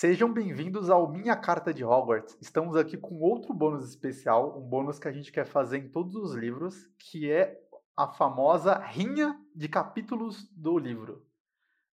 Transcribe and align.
Sejam 0.00 0.32
bem-vindos 0.32 0.90
ao 0.90 1.10
Minha 1.10 1.34
Carta 1.34 1.74
de 1.74 1.84
Hogwarts. 1.84 2.38
Estamos 2.40 2.76
aqui 2.76 2.96
com 2.96 3.18
outro 3.18 3.52
bônus 3.52 3.84
especial, 3.88 4.56
um 4.56 4.62
bônus 4.62 4.96
que 4.96 5.08
a 5.08 5.12
gente 5.12 5.32
quer 5.32 5.44
fazer 5.44 5.78
em 5.78 5.88
todos 5.88 6.14
os 6.14 6.36
livros, 6.36 6.86
que 6.96 7.28
é 7.28 7.60
a 7.96 8.06
famosa 8.06 8.78
rinha 8.78 9.36
de 9.52 9.68
capítulos 9.68 10.48
do 10.52 10.78
livro. 10.78 11.26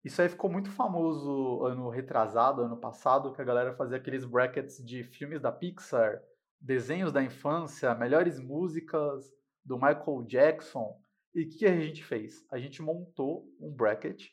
Isso 0.03 0.23
aí 0.23 0.31
ficou 0.31 0.51
muito 0.51 0.71
famoso 0.71 1.63
ano 1.67 1.91
retrasado, 1.91 2.63
ano 2.63 2.79
passado, 2.79 3.35
que 3.35 3.43
a 3.43 3.45
galera 3.45 3.75
fazia 3.75 3.99
aqueles 3.99 4.25
brackets 4.25 4.83
de 4.83 5.05
filmes 5.05 5.43
da 5.43 5.53
Pixar, 5.53 6.23
desenhos 6.59 7.13
da 7.13 7.23
infância, 7.23 7.95
melhores 7.95 8.41
músicas 8.41 9.31
do 9.63 9.77
Michael 9.77 10.25
Jackson. 10.27 10.99
E 11.35 11.43
o 11.43 11.49
que 11.51 11.67
a 11.67 11.79
gente 11.79 12.03
fez? 12.03 12.47
A 12.51 12.59
gente 12.59 12.81
montou 12.81 13.47
um 13.61 13.71
bracket 13.71 14.27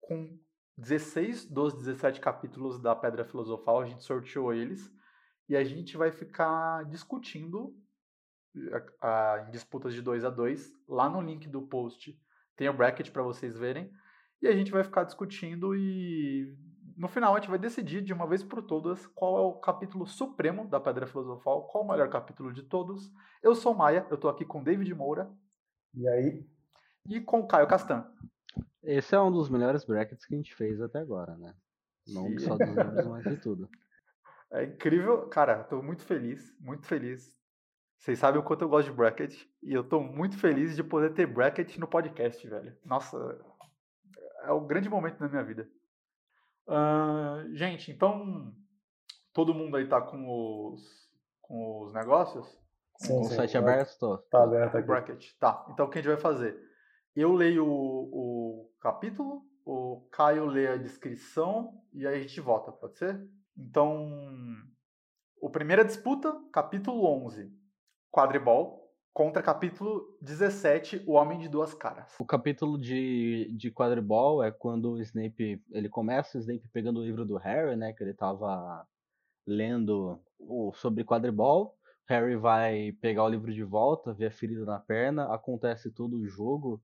com 0.00 0.38
16 0.78 1.46
dos 1.46 1.74
17 1.74 2.20
capítulos 2.20 2.80
da 2.80 2.94
Pedra 2.94 3.24
Filosofal, 3.24 3.80
a 3.80 3.84
gente 3.84 4.04
sorteou 4.04 4.54
eles 4.54 4.90
e 5.48 5.56
a 5.56 5.64
gente 5.64 5.96
vai 5.96 6.12
ficar 6.12 6.84
discutindo 6.84 7.76
a, 9.00 9.34
a, 9.34 9.46
em 9.46 9.50
disputas 9.50 9.92
de 9.92 10.00
2 10.00 10.24
a 10.24 10.30
2 10.30 10.72
lá 10.88 11.10
no 11.10 11.20
link 11.20 11.48
do 11.48 11.62
post 11.62 12.18
tem 12.56 12.68
o 12.68 12.72
bracket 12.72 13.10
para 13.10 13.22
vocês 13.22 13.56
verem 13.56 13.90
e 14.40 14.46
a 14.46 14.52
gente 14.52 14.70
vai 14.70 14.84
ficar 14.84 15.04
discutindo 15.04 15.74
e 15.74 16.56
no 16.96 17.08
final 17.08 17.34
a 17.34 17.38
gente 17.38 17.50
vai 17.50 17.58
decidir 17.58 18.02
de 18.02 18.12
uma 18.12 18.26
vez 18.26 18.42
por 18.42 18.62
todas 18.62 19.06
qual 19.08 19.36
é 19.36 19.40
o 19.40 19.54
capítulo 19.54 20.06
supremo 20.06 20.68
da 20.68 20.80
Pedra 20.80 21.06
Filosofal, 21.06 21.66
qual 21.68 21.84
o 21.84 21.88
melhor 21.88 22.08
capítulo 22.08 22.52
de 22.52 22.62
todos. 22.62 23.12
Eu 23.42 23.54
sou 23.54 23.74
Maia, 23.74 24.06
eu 24.10 24.16
estou 24.16 24.30
aqui 24.30 24.44
com 24.44 24.62
David 24.62 24.92
Moura. 24.94 25.30
E 25.94 26.08
aí? 26.08 26.46
E 27.08 27.20
com 27.20 27.46
Caio 27.46 27.68
Castan. 27.68 28.04
Esse 28.82 29.14
é 29.14 29.20
um 29.20 29.30
dos 29.30 29.48
melhores 29.48 29.84
brackets 29.84 30.24
que 30.24 30.34
a 30.34 30.36
gente 30.36 30.54
fez 30.54 30.80
até 30.80 30.98
agora, 30.98 31.36
né? 31.36 31.54
Não 32.06 32.28
Sim. 32.28 32.38
só 32.38 32.56
dos 32.56 32.68
livros, 32.68 33.06
mas 33.06 33.24
de 33.24 33.36
tudo. 33.36 33.68
É 34.50 34.64
incrível, 34.64 35.28
cara, 35.28 35.62
tô 35.62 35.82
muito 35.82 36.02
feliz, 36.02 36.56
muito 36.58 36.86
feliz. 36.86 37.38
Vocês 37.98 38.18
sabem 38.18 38.40
o 38.40 38.42
quanto 38.42 38.62
eu 38.62 38.68
gosto 38.70 38.88
de 38.88 38.96
bracket 38.96 39.44
e 39.62 39.74
eu 39.74 39.84
tô 39.84 40.00
muito 40.00 40.38
feliz 40.38 40.74
de 40.74 40.82
poder 40.82 41.12
ter 41.12 41.26
bracket 41.26 41.76
no 41.76 41.86
podcast, 41.86 42.48
velho. 42.48 42.74
Nossa, 42.82 43.18
é 44.44 44.50
o 44.50 44.62
grande 44.62 44.88
momento 44.88 45.18
da 45.18 45.28
minha 45.28 45.44
vida. 45.44 45.68
Uh, 46.66 47.54
gente, 47.54 47.90
então 47.90 48.54
todo 49.34 49.54
mundo 49.54 49.76
aí 49.76 49.86
tá 49.86 50.00
com 50.00 50.26
os 50.28 51.08
com 51.42 51.82
os 51.82 51.92
negócios? 51.92 52.46
Com 52.92 53.04
sim, 53.04 53.20
o 53.20 53.24
sim, 53.24 53.36
site 53.36 53.56
aberto, 53.56 53.98
tô. 53.98 54.18
Tá 54.18 54.44
aberto 54.44 54.76
aqui. 54.76 54.86
Bracket. 54.86 55.32
Tá. 55.38 55.66
Então 55.70 55.86
o 55.86 55.90
que 55.90 55.98
a 55.98 56.02
gente 56.02 56.10
vai 56.10 56.20
fazer? 56.20 56.58
Eu 57.20 57.32
leio 57.32 57.66
o, 57.66 58.10
o 58.12 58.70
capítulo, 58.78 59.42
o 59.66 60.06
Caio 60.08 60.46
lê 60.46 60.68
a 60.68 60.76
descrição 60.76 61.82
e 61.92 62.06
aí 62.06 62.14
a 62.14 62.20
gente 62.20 62.40
vota, 62.40 62.70
pode 62.70 62.96
ser? 62.96 63.20
Então, 63.56 64.08
o 65.40 65.50
primeira 65.50 65.84
disputa, 65.84 66.32
capítulo 66.52 67.04
11, 67.24 67.52
quadribol, 68.08 68.94
contra 69.12 69.42
capítulo 69.42 70.16
17, 70.22 71.02
o 71.08 71.14
Homem 71.14 71.40
de 71.40 71.48
Duas 71.48 71.74
Caras. 71.74 72.14
O 72.20 72.24
capítulo 72.24 72.78
de, 72.78 73.52
de 73.58 73.72
quadribol 73.72 74.44
é 74.44 74.52
quando 74.52 74.92
o 74.92 75.00
Snape, 75.00 75.60
ele 75.72 75.88
começa 75.88 76.38
o 76.38 76.40
Snape 76.40 76.68
pegando 76.72 77.00
o 77.00 77.04
livro 77.04 77.24
do 77.24 77.36
Harry, 77.36 77.74
né, 77.74 77.92
que 77.92 78.04
ele 78.04 78.14
tava 78.14 78.86
lendo 79.44 80.22
o, 80.38 80.72
sobre 80.72 81.02
quadribol. 81.02 81.76
Harry 82.06 82.36
vai 82.36 82.92
pegar 83.00 83.24
o 83.24 83.28
livro 83.28 83.52
de 83.52 83.64
volta, 83.64 84.14
vê 84.14 84.26
a 84.26 84.30
ferida 84.30 84.64
na 84.64 84.78
perna, 84.78 85.34
acontece 85.34 85.90
todo 85.90 86.16
o 86.16 86.24
jogo 86.24 86.80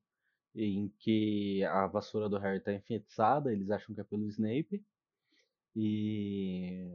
em 0.54 0.88
que 0.98 1.64
a 1.64 1.86
vassoura 1.86 2.28
do 2.28 2.38
Harry 2.38 2.58
está 2.58 2.72
enfeitiçada, 2.72 3.52
eles 3.52 3.70
acham 3.70 3.94
que 3.94 4.00
é 4.00 4.04
pelo 4.04 4.26
Snape. 4.28 4.84
E 5.74 6.88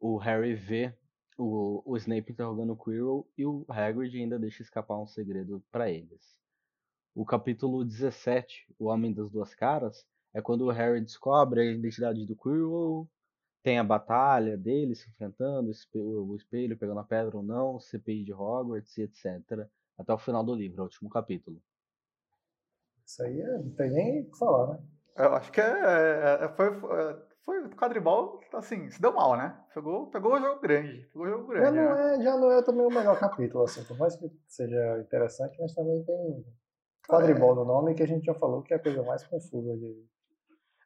o 0.00 0.16
Harry 0.16 0.54
vê 0.54 0.94
o, 1.36 1.82
o 1.84 1.96
Snape 1.96 2.32
interrogando 2.32 2.72
o 2.72 2.76
Quirrell 2.76 3.26
e 3.36 3.44
o 3.44 3.64
Hagrid 3.68 4.16
ainda 4.18 4.38
deixa 4.38 4.62
escapar 4.62 4.98
um 4.98 5.06
segredo 5.06 5.62
para 5.70 5.90
eles. 5.90 6.36
O 7.14 7.26
capítulo 7.26 7.84
17, 7.84 8.66
O 8.78 8.86
Homem 8.86 9.12
das 9.12 9.30
Duas 9.30 9.54
Caras, 9.54 10.06
é 10.32 10.40
quando 10.40 10.62
o 10.62 10.70
Harry 10.70 11.00
descobre 11.00 11.60
a 11.60 11.64
identidade 11.64 12.24
do 12.26 12.34
Quirrell, 12.34 13.06
tem 13.62 13.78
a 13.78 13.84
batalha 13.84 14.56
dele 14.56 14.94
se 14.94 15.08
enfrentando, 15.10 15.70
o 15.94 16.34
espelho 16.36 16.76
pegando 16.76 17.00
a 17.00 17.04
pedra 17.04 17.36
ou 17.36 17.42
não, 17.42 17.78
CPI 17.78 18.24
de 18.24 18.32
Hogwarts 18.32 18.96
etc. 18.98 19.68
Até 19.96 20.12
o 20.12 20.18
final 20.18 20.42
do 20.42 20.54
livro, 20.54 20.78
é 20.78 20.80
o 20.80 20.84
último 20.84 21.10
capítulo. 21.10 21.62
Isso 23.06 23.22
aí 23.22 23.40
é, 23.40 23.58
não 23.58 23.70
tem 23.74 23.90
nem 23.90 24.22
o 24.22 24.30
que 24.30 24.38
falar, 24.38 24.74
né? 24.74 24.78
Eu 25.16 25.34
acho 25.34 25.52
que 25.52 25.60
é, 25.60 25.64
é, 25.64 26.44
é 26.44 26.48
foi, 26.48 26.80
foi, 26.80 27.16
foi 27.44 27.68
quadribol, 27.70 28.40
assim, 28.54 28.88
se 28.90 29.00
deu 29.00 29.12
mal, 29.12 29.36
né? 29.36 29.58
Pegou, 29.74 30.06
pegou 30.10 30.34
o 30.34 30.40
jogo 30.40 30.60
grande. 30.60 31.08
Pegou 31.12 31.26
o 31.26 31.30
jogo 31.30 31.46
grande. 31.48 31.64
Já 31.66 31.72
não, 31.72 31.94
né? 31.94 32.14
é, 32.14 32.22
já 32.22 32.36
não 32.36 32.52
é 32.52 32.62
também 32.62 32.86
o 32.86 32.90
melhor 32.90 33.18
capítulo, 33.18 33.64
assim, 33.64 33.84
por 33.84 33.98
mais 33.98 34.16
que 34.16 34.30
seja 34.48 35.00
interessante, 35.00 35.56
mas 35.60 35.74
também 35.74 36.02
tem 36.04 36.44
quadribol 37.08 37.52
é. 37.52 37.56
no 37.56 37.64
nome 37.64 37.94
que 37.94 38.02
a 38.02 38.06
gente 38.06 38.24
já 38.24 38.34
falou 38.34 38.62
que 38.62 38.72
é 38.72 38.76
a 38.76 38.82
coisa 38.82 39.02
mais 39.02 39.26
confusa 39.26 39.76
de. 39.76 40.06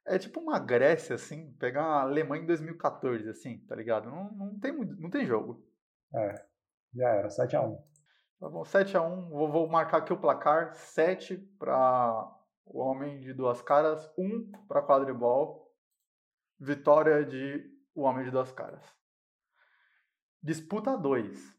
É 0.09 0.19
tipo 0.19 0.41
uma 0.41 0.59
Grécia, 0.59 1.17
assim, 1.17 1.53
pegar 1.59 1.83
uma 1.83 2.03
Alemanha 2.03 2.43
em 2.43 2.47
2014, 2.47 3.29
assim, 3.29 3.59
tá 3.67 3.75
ligado? 3.75 4.09
Não, 4.09 4.33
não, 4.33 4.59
tem, 4.59 4.73
não 4.73 5.11
tem 5.11 5.27
jogo. 5.27 5.65
É, 6.15 6.45
já 6.95 7.09
era, 7.09 7.29
7x1. 7.29 7.77
Tá 8.39 8.49
bom, 8.49 8.63
7x1. 8.63 9.29
Vou, 9.31 9.51
vou 9.51 9.69
marcar 9.69 9.99
aqui 9.99 10.13
o 10.13 10.21
placar. 10.21 10.75
7 10.75 11.37
para 11.59 12.31
o 12.65 12.81
Homem 12.81 13.21
de 13.21 13.33
Duas 13.33 13.63
Caras, 13.63 14.11
1 14.19 14.53
para 14.69 14.83
Quadribol. 14.83 15.75
Vitória 16.59 17.25
de 17.25 17.71
O 17.95 18.03
Homem 18.03 18.25
de 18.25 18.31
Duas 18.31 18.53
Caras. 18.53 18.85
Disputa 20.43 20.97
2. 20.97 21.57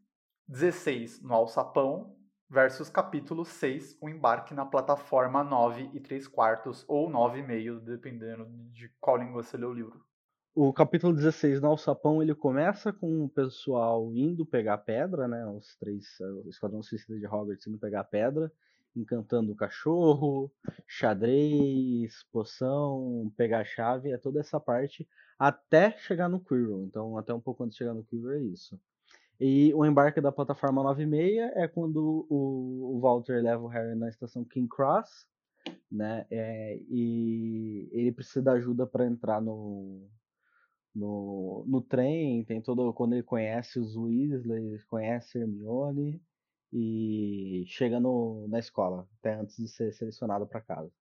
16 0.48 1.22
no 1.22 1.34
Alçapão 1.34 2.16
versus 2.50 2.90
capítulo 2.90 3.44
6, 3.44 3.98
o 4.00 4.08
embarque 4.08 4.54
na 4.54 4.66
plataforma 4.66 5.44
9 5.44 5.90
e 5.94 6.00
3 6.00 6.28
quartos 6.28 6.86
ou 6.88 7.10
9,5, 7.10 7.80
dependendo 7.82 8.46
de 8.72 8.88
qual 9.02 9.18
língua 9.18 9.44
você 9.44 9.58
lê 9.58 9.66
o 9.66 9.74
livro. 9.74 10.07
O 10.60 10.74
capítulo 10.74 11.14
16 11.14 11.62
no 11.62 11.68
Alçapão 11.68 12.20
ele 12.20 12.34
começa 12.34 12.92
com 12.92 13.26
o 13.26 13.30
pessoal 13.30 14.12
indo 14.16 14.44
pegar 14.44 14.80
pedra, 14.80 15.28
né? 15.28 15.46
Os 15.46 15.76
três, 15.76 16.20
o 16.20 16.50
Esquadrão 16.50 16.82
Suicida 16.82 17.20
de 17.20 17.28
Hogwarts 17.28 17.68
indo 17.68 17.78
pegar 17.78 18.04
pedra, 18.06 18.52
encantando 18.96 19.52
o 19.52 19.56
cachorro, 19.56 20.52
xadrez, 20.88 22.24
poção, 22.32 23.32
pegar 23.38 23.66
chave, 23.66 24.12
é 24.12 24.18
toda 24.18 24.40
essa 24.40 24.60
parte 24.60 25.08
até 25.38 25.92
chegar 26.00 26.28
no 26.28 26.40
Quirrell. 26.40 26.86
Então, 26.86 27.20
até 27.20 27.32
um 27.32 27.40
pouco 27.40 27.64
antes 27.64 27.76
de 27.76 27.78
chegar 27.78 27.94
no 27.94 28.04
Quirrell 28.04 28.40
é 28.40 28.42
isso. 28.42 28.82
E 29.40 29.72
o 29.76 29.86
embarque 29.86 30.20
da 30.20 30.32
plataforma 30.32 30.82
96 30.82 31.52
é 31.56 31.68
quando 31.68 32.26
o, 32.32 33.00
Walter 33.00 33.44
leva 33.44 33.62
o 33.62 33.68
Harry 33.68 33.94
na 33.94 34.10
estação 34.10 34.44
King 34.44 34.68
Cross, 34.68 35.28
né? 35.92 36.26
É, 36.32 36.80
e 36.90 37.88
ele 37.92 38.12
precisa 38.12 38.42
de 38.42 38.50
ajuda 38.50 38.88
para 38.88 39.06
entrar 39.06 39.40
no, 39.40 40.10
no, 40.98 41.64
no 41.68 41.82
trem, 41.82 42.44
tem 42.44 42.62
todo. 42.62 42.92
Quando 42.94 43.14
ele 43.14 43.24
conhece 43.24 43.80
os 43.80 43.96
Weasley, 43.96 44.80
conhece 44.90 45.38
Hermione 45.38 46.22
e 46.74 47.64
chega 47.68 48.00
no, 48.00 48.48
na 48.50 48.60
escola, 48.60 49.08
até 49.20 49.36
antes 49.36 49.56
de 49.58 49.68
ser 49.68 49.94
selecionado 49.94 50.48
para 50.48 50.62
casa. 50.62 50.92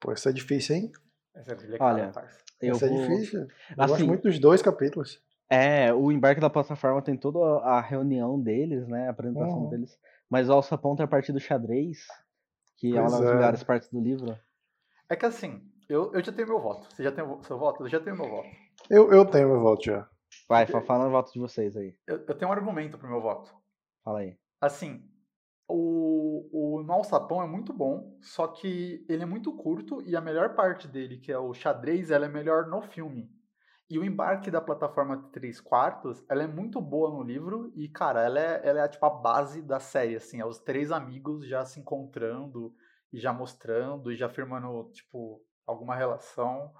Pô, 0.00 0.12
isso 0.12 0.28
é 0.28 0.32
difícil, 0.32 0.76
hein? 0.76 0.92
Essa 1.34 1.52
é 1.52 1.56
Olha, 1.80 2.12
eu 2.60 2.74
isso 2.74 2.84
é 2.84 2.88
vou... 2.88 2.98
é 2.98 3.08
difícil. 3.08 3.40
Eu 3.40 3.46
assim, 3.78 3.92
gosto 3.92 4.06
muito 4.06 4.22
dos 4.22 4.38
dois 4.38 4.62
capítulos. 4.62 5.20
É, 5.50 5.92
o 5.92 6.10
embarque 6.10 6.40
da 6.40 6.48
plataforma 6.48 7.02
tem 7.02 7.16
toda 7.16 7.38
a 7.64 7.80
reunião 7.80 8.40
deles, 8.40 8.86
né? 8.88 9.08
A 9.08 9.10
apresentação 9.10 9.64
uhum. 9.64 9.68
deles. 9.68 9.98
Mas 10.30 10.48
o 10.48 10.52
Alçapão 10.52 10.96
tem 10.96 11.04
a 11.04 11.08
parte 11.08 11.32
do 11.32 11.40
xadrez, 11.40 12.06
que 12.78 12.90
pois 12.90 12.96
é 12.96 13.00
uma 13.00 13.10
das 13.10 13.20
é. 13.20 13.34
melhores 13.34 13.62
partes 13.62 13.88
do 13.90 14.00
livro. 14.00 14.38
É 15.10 15.16
que 15.16 15.26
assim, 15.26 15.60
eu, 15.88 16.12
eu 16.14 16.24
já 16.24 16.32
tenho 16.32 16.48
meu 16.48 16.60
voto. 16.60 16.88
Você 16.90 17.02
já 17.02 17.12
tem 17.12 17.22
o 17.22 17.42
seu 17.42 17.58
voto? 17.58 17.82
Eu 17.84 17.88
já 17.88 18.00
tenho 18.00 18.16
meu 18.16 18.28
voto. 18.28 18.48
Eu, 18.90 19.12
eu 19.12 19.24
tenho 19.24 19.48
meu 19.48 19.60
voto 19.60 19.84
já. 19.84 20.08
Vai, 20.48 20.66
fala 20.66 21.06
o 21.06 21.10
voto 21.10 21.32
de 21.32 21.38
vocês 21.38 21.76
aí. 21.76 21.96
Eu, 22.06 22.24
eu 22.26 22.34
tenho 22.34 22.50
um 22.50 22.54
argumento 22.54 22.98
pro 22.98 23.08
meu 23.08 23.20
voto. 23.20 23.54
Fala 24.04 24.20
aí. 24.20 24.36
Assim, 24.60 25.08
o, 25.68 26.48
o 26.52 26.82
No 26.82 27.04
Sapão 27.04 27.42
é 27.42 27.46
muito 27.46 27.72
bom, 27.72 28.18
só 28.20 28.46
que 28.46 29.04
ele 29.08 29.22
é 29.22 29.26
muito 29.26 29.56
curto 29.56 30.02
e 30.02 30.14
a 30.14 30.20
melhor 30.20 30.54
parte 30.54 30.86
dele, 30.86 31.18
que 31.18 31.32
é 31.32 31.38
o 31.38 31.54
xadrez, 31.54 32.10
ela 32.10 32.26
é 32.26 32.28
melhor 32.28 32.66
no 32.66 32.82
filme. 32.82 33.30
E 33.88 33.98
o 33.98 34.04
embarque 34.04 34.50
da 34.50 34.60
plataforma 34.60 35.30
3 35.32 35.60
quartos, 35.60 36.24
ela 36.28 36.42
é 36.42 36.46
muito 36.46 36.80
boa 36.80 37.10
no 37.10 37.22
livro 37.22 37.72
e, 37.74 37.88
cara, 37.88 38.22
ela 38.22 38.40
é, 38.40 38.60
ela 38.64 38.80
é 38.80 38.88
tipo 38.88 39.04
a 39.04 39.10
base 39.10 39.60
da 39.60 39.78
série, 39.80 40.16
assim, 40.16 40.40
é 40.40 40.46
os 40.46 40.58
três 40.58 40.90
amigos 40.90 41.46
já 41.46 41.64
se 41.64 41.78
encontrando 41.78 42.74
e 43.12 43.18
já 43.18 43.32
mostrando 43.32 44.10
e 44.10 44.16
já 44.16 44.28
firmando, 44.28 44.90
tipo, 44.92 45.42
alguma 45.66 45.94
relação. 45.94 46.72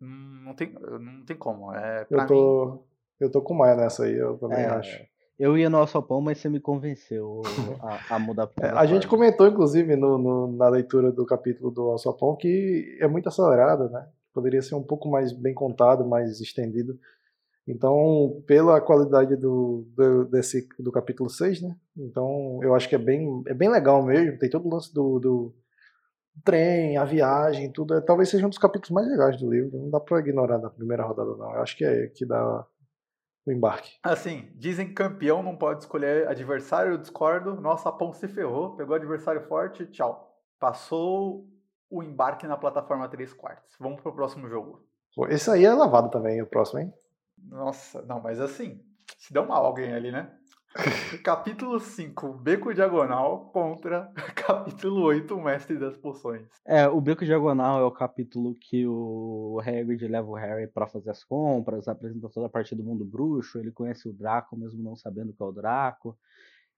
Não 0.00 0.54
tem, 0.54 0.72
não 0.72 1.24
tem 1.24 1.36
como. 1.36 1.72
É, 1.74 2.06
eu, 2.10 2.26
tô, 2.26 2.66
mim... 2.66 2.80
eu 3.20 3.30
tô 3.30 3.42
com 3.42 3.54
o 3.54 3.58
Maia 3.58 3.76
nessa 3.76 4.04
aí, 4.04 4.14
eu 4.14 4.36
também 4.38 4.58
é, 4.58 4.66
acho. 4.66 5.04
Eu 5.38 5.58
ia 5.58 5.68
no 5.68 5.78
Alçapão, 5.78 6.20
mas 6.20 6.38
você 6.38 6.48
me 6.48 6.60
convenceu 6.60 7.42
a, 7.80 8.14
a 8.14 8.18
mudar 8.18 8.48
é, 8.60 8.68
A 8.68 8.86
gente 8.86 9.08
comentou, 9.08 9.48
inclusive, 9.48 9.96
no, 9.96 10.16
no, 10.16 10.52
na 10.52 10.68
leitura 10.68 11.10
do 11.10 11.26
capítulo 11.26 11.70
do 11.70 11.82
Alçapão, 11.90 12.36
que 12.36 12.96
é 13.00 13.08
muito 13.08 13.28
acelerado, 13.28 13.88
né? 13.88 14.06
Poderia 14.32 14.62
ser 14.62 14.74
um 14.74 14.82
pouco 14.82 15.08
mais 15.08 15.32
bem 15.32 15.54
contado, 15.54 16.06
mais 16.06 16.40
estendido. 16.40 16.98
Então, 17.66 18.42
pela 18.46 18.80
qualidade 18.80 19.36
do, 19.36 19.86
do, 19.96 20.24
desse, 20.26 20.68
do 20.78 20.92
capítulo 20.92 21.30
6, 21.30 21.62
né? 21.62 21.74
Então, 21.96 22.60
eu 22.62 22.74
acho 22.74 22.88
que 22.88 22.94
é 22.94 22.98
bem, 22.98 23.42
é 23.46 23.54
bem 23.54 23.70
legal 23.70 24.04
mesmo. 24.04 24.38
Tem 24.38 24.50
todo 24.50 24.66
o 24.66 24.72
lance 24.72 24.92
do, 24.92 25.18
do 25.18 25.54
trem, 26.42 26.96
a 26.96 27.04
viagem, 27.04 27.70
tudo. 27.70 27.94
É, 27.94 28.00
talvez 28.00 28.28
seja 28.28 28.46
um 28.46 28.48
dos 28.48 28.58
capítulos 28.58 28.90
mais 28.90 29.08
legais 29.08 29.36
do 29.36 29.50
livro. 29.50 29.78
Não 29.78 29.90
dá 29.90 30.00
pra 30.00 30.18
ignorar 30.18 30.58
da 30.58 30.70
primeira 30.70 31.04
rodada, 31.04 31.36
não. 31.36 31.54
Eu 31.54 31.62
acho 31.62 31.76
que 31.76 31.84
é 31.84 32.08
que 32.08 32.24
dá 32.24 32.66
o 33.46 33.52
embarque. 33.52 33.98
Assim, 34.02 34.50
dizem 34.54 34.88
que 34.88 34.94
campeão 34.94 35.42
não 35.42 35.56
pode 35.56 35.80
escolher 35.80 36.26
adversário, 36.28 36.92
eu 36.92 36.98
discordo. 36.98 37.60
Nossa, 37.60 37.88
a 37.88 37.92
Pão 37.92 38.12
se 38.12 38.26
ferrou, 38.26 38.76
pegou 38.76 38.96
adversário 38.96 39.42
forte, 39.42 39.86
tchau. 39.86 40.34
Passou 40.58 41.46
o 41.90 42.02
embarque 42.02 42.46
na 42.46 42.56
plataforma 42.56 43.08
3 43.08 43.32
quartos. 43.32 43.76
Vamos 43.78 44.00
pro 44.00 44.14
próximo 44.14 44.48
jogo. 44.48 44.84
Esse 45.28 45.50
aí 45.50 45.64
é 45.64 45.72
lavado 45.72 46.10
também, 46.10 46.42
o 46.42 46.46
próximo, 46.46 46.80
hein? 46.80 46.92
Nossa, 47.38 48.02
não, 48.02 48.20
mas 48.20 48.40
assim, 48.40 48.82
se 49.18 49.32
deu 49.32 49.46
mal 49.46 49.64
alguém 49.64 49.92
ali, 49.92 50.10
né? 50.10 50.32
capítulo 51.22 51.78
5, 51.78 52.32
Beco 52.34 52.74
Diagonal 52.74 53.50
contra 53.52 54.12
capítulo 54.34 55.02
8, 55.02 55.40
Mestre 55.40 55.78
das 55.78 55.96
Poções. 55.96 56.48
É, 56.66 56.88
o 56.88 57.00
Beco 57.00 57.24
Diagonal 57.24 57.80
é 57.80 57.84
o 57.84 57.92
capítulo 57.92 58.56
que 58.56 58.84
o 58.84 59.60
Hagrid 59.60 60.08
leva 60.08 60.28
o 60.28 60.34
Harry 60.34 60.66
para 60.66 60.88
fazer 60.88 61.10
as 61.10 61.22
compras, 61.22 61.86
apresenta 61.86 62.28
toda 62.28 62.46
a 62.46 62.50
parte 62.50 62.74
do 62.74 62.82
mundo 62.82 63.04
bruxo, 63.04 63.58
ele 63.58 63.70
conhece 63.70 64.08
o 64.08 64.12
Draco 64.12 64.56
mesmo 64.56 64.82
não 64.82 64.96
sabendo 64.96 65.32
que 65.32 65.40
é 65.40 65.46
o 65.46 65.52
Draco, 65.52 66.18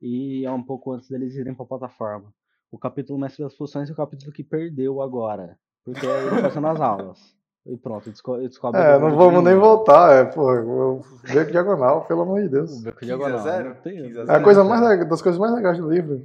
e 0.00 0.44
é 0.44 0.50
um 0.50 0.62
pouco 0.62 0.92
antes 0.92 1.08
deles 1.08 1.34
irem 1.34 1.54
para 1.54 1.64
a 1.64 1.68
plataforma. 1.68 2.34
O 2.70 2.78
capítulo 2.78 3.18
Mestre 3.18 3.44
das 3.44 3.56
Poções 3.56 3.88
é 3.88 3.92
o 3.92 3.96
capítulo 3.96 4.30
que 4.30 4.44
perdeu 4.44 5.00
agora, 5.00 5.58
porque 5.82 6.04
ele 6.04 6.42
fazendo 6.42 6.66
as 6.66 6.80
aulas. 6.80 7.35
E 7.66 7.76
pronto, 7.76 8.08
descobre. 8.08 8.80
É, 8.80 8.98
não 8.98 9.16
vamos 9.16 9.42
nem 9.42 9.56
voltar, 9.56 10.12
é, 10.12 10.24
pô, 10.24 10.52
o 10.52 11.04
beco 11.32 11.50
diagonal, 11.50 12.04
pelo 12.04 12.22
amor 12.22 12.40
de 12.40 12.48
Deus. 12.48 12.78
O 12.78 12.82
beco 12.82 13.04
diagonal. 13.04 13.40
0, 13.40 13.74
tem, 13.82 14.16
é 14.16 14.32
a 14.32 14.42
coisa 14.42 14.62
mais 14.62 15.08
das 15.08 15.20
coisas 15.20 15.38
mais 15.38 15.52
legais 15.52 15.78
do 15.78 15.90
livro. 15.90 16.24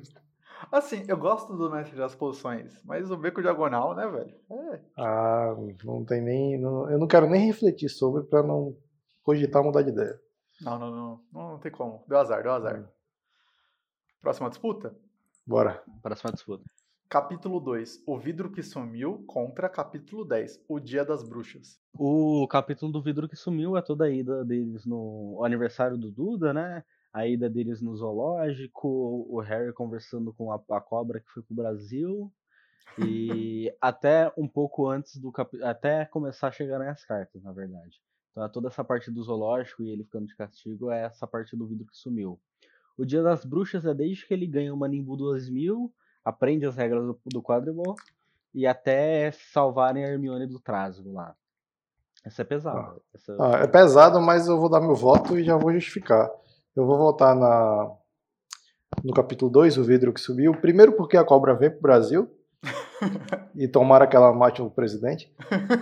Assim, 0.72 1.04
eu 1.08 1.18
gosto 1.18 1.54
do 1.58 1.70
Mestre 1.70 1.98
das 1.98 2.14
Poções, 2.14 2.80
mas 2.86 3.10
o 3.10 3.18
beco 3.18 3.42
diagonal, 3.42 3.96
né, 3.96 4.08
velho? 4.08 4.34
É. 4.52 4.80
Ah, 4.98 5.56
não 5.84 6.06
tem 6.06 6.22
nem. 6.22 6.60
Não, 6.60 6.90
eu 6.90 7.00
não 7.00 7.08
quero 7.08 7.28
nem 7.28 7.48
refletir 7.48 7.90
sobre 7.90 8.24
pra 8.24 8.44
não 8.44 8.76
cogitar 9.24 9.64
mudar 9.64 9.82
de 9.82 9.90
ideia. 9.90 10.18
Não, 10.62 10.78
não, 10.78 10.92
não. 10.92 11.20
Não, 11.34 11.52
não 11.54 11.60
tem 11.60 11.72
como. 11.72 12.04
Deu 12.08 12.20
azar, 12.20 12.44
deu 12.44 12.52
azar. 12.52 12.80
Hum. 12.80 12.86
Próxima 14.22 14.50
disputa? 14.50 14.96
Bora. 15.46 15.82
Próxima 16.04 16.32
disputa. 16.32 16.64
Capítulo 17.12 17.60
2: 17.60 18.04
O 18.08 18.18
vidro 18.18 18.50
que 18.50 18.63
sumiu 18.63 19.22
contra 19.28 19.68
capítulo 19.68 20.24
10: 20.24 20.63
O 20.66 20.80
Dia 20.80 21.04
das 21.04 21.28
Bruxas. 21.28 21.78
O 21.94 22.48
capítulo 22.48 22.90
do 22.90 23.02
vidro 23.02 23.28
que 23.28 23.36
sumiu 23.36 23.75
é 23.75 23.81
toda 23.81 24.06
a 24.06 24.10
ida 24.10 24.46
deles 24.46 24.86
no 24.86 25.42
aniversário 25.44 25.98
do 25.98 26.10
Duda, 26.10 26.54
né? 26.54 26.86
A 27.12 27.28
ida 27.28 27.50
deles 27.50 27.81
no 27.81 27.94
zoológico, 27.98 28.88
o 29.30 29.42
Harry 29.42 29.74
conversando 29.74 30.31
com 30.31 30.54
a, 30.54 30.63
a 30.72 30.80
cobra 30.80 31.19
que 31.19 31.30
foi 31.31 31.44
pro 31.44 31.54
Brasil. 31.54 32.31
E 32.98 33.69
até 33.81 34.31
um 34.38 34.48
pouco 34.48 34.88
antes 34.88 35.18
do 35.18 35.34
capítulo. 35.34 35.69
Até 35.69 36.06
começar 36.06 36.48
a 36.48 36.52
chegar 36.54 36.80
nas 36.80 37.04
cartas, 37.04 37.44
na 37.44 37.52
verdade. 37.52 38.00
Então 38.31 38.46
é 38.46 38.48
toda 38.48 38.69
essa 38.69 38.86
parte 38.86 39.12
do 39.12 39.22
zoológico 39.22 39.84
e 39.84 39.90
ele 39.90 40.06
ficando 40.06 40.28
de 40.28 40.36
castigo 40.38 40.90
é 40.90 41.08
essa 41.08 41.28
parte 41.28 41.58
do 41.58 41.68
vidro 41.68 41.86
que 41.88 41.98
sumiu. 41.98 42.40
O 42.98 43.04
Dia 43.04 43.22
das 43.22 43.44
Bruxas 43.44 43.86
é 43.86 43.94
desde 43.94 44.25
que 44.25 44.34
ele 44.34 44.48
ganha 44.48 44.74
uma 44.74 44.88
Nimbu 44.88 45.18
2000 45.18 45.94
aprende 46.24 46.66
as 46.66 46.76
regras 46.76 47.06
do, 47.06 47.20
do 47.26 47.42
quadribol 47.42 47.96
e 48.54 48.68
até 48.68 49.32
salvarem 49.32 50.04
a 50.04 50.10
Hermione 50.10 50.48
do 50.48 50.60
Trasgo 50.60 51.14
lá. 51.14 51.36
Essa 52.24 52.44
é 52.44 52.46
pesada. 52.46 52.80
Ah. 52.80 52.96
Essa... 53.14 53.38
Ah, 53.40 53.64
é 53.64 53.68
pesado, 53.68 54.22
mas 54.22 54.48
eu 54.48 54.60
vou 54.60 54.70
dar 54.70 54.80
meu 54.80 54.96
voto 54.96 55.38
e 55.38 55.44
já 55.44 55.56
vou 55.58 55.74
justificar. 55.74 56.30
Eu 56.76 56.86
vou 56.86 56.98
votar 56.98 57.36
na, 57.36 57.92
no 59.04 59.14
capítulo 59.14 59.52
2, 59.52 59.78
o 59.78 59.84
vidro 59.84 60.14
que 60.14 60.22
subiu. 60.22 60.54
Primeiro 60.54 60.94
porque 60.94 61.18
a 61.18 61.24
cobra 61.24 61.56
vem 61.56 61.72
pro 61.72 61.82
Brasil. 61.82 62.30
e 63.56 63.68
tomara 63.68 64.06
que 64.06 64.16
ela 64.16 64.32
mate 64.32 64.62
o 64.62 64.70
presidente. 64.70 65.34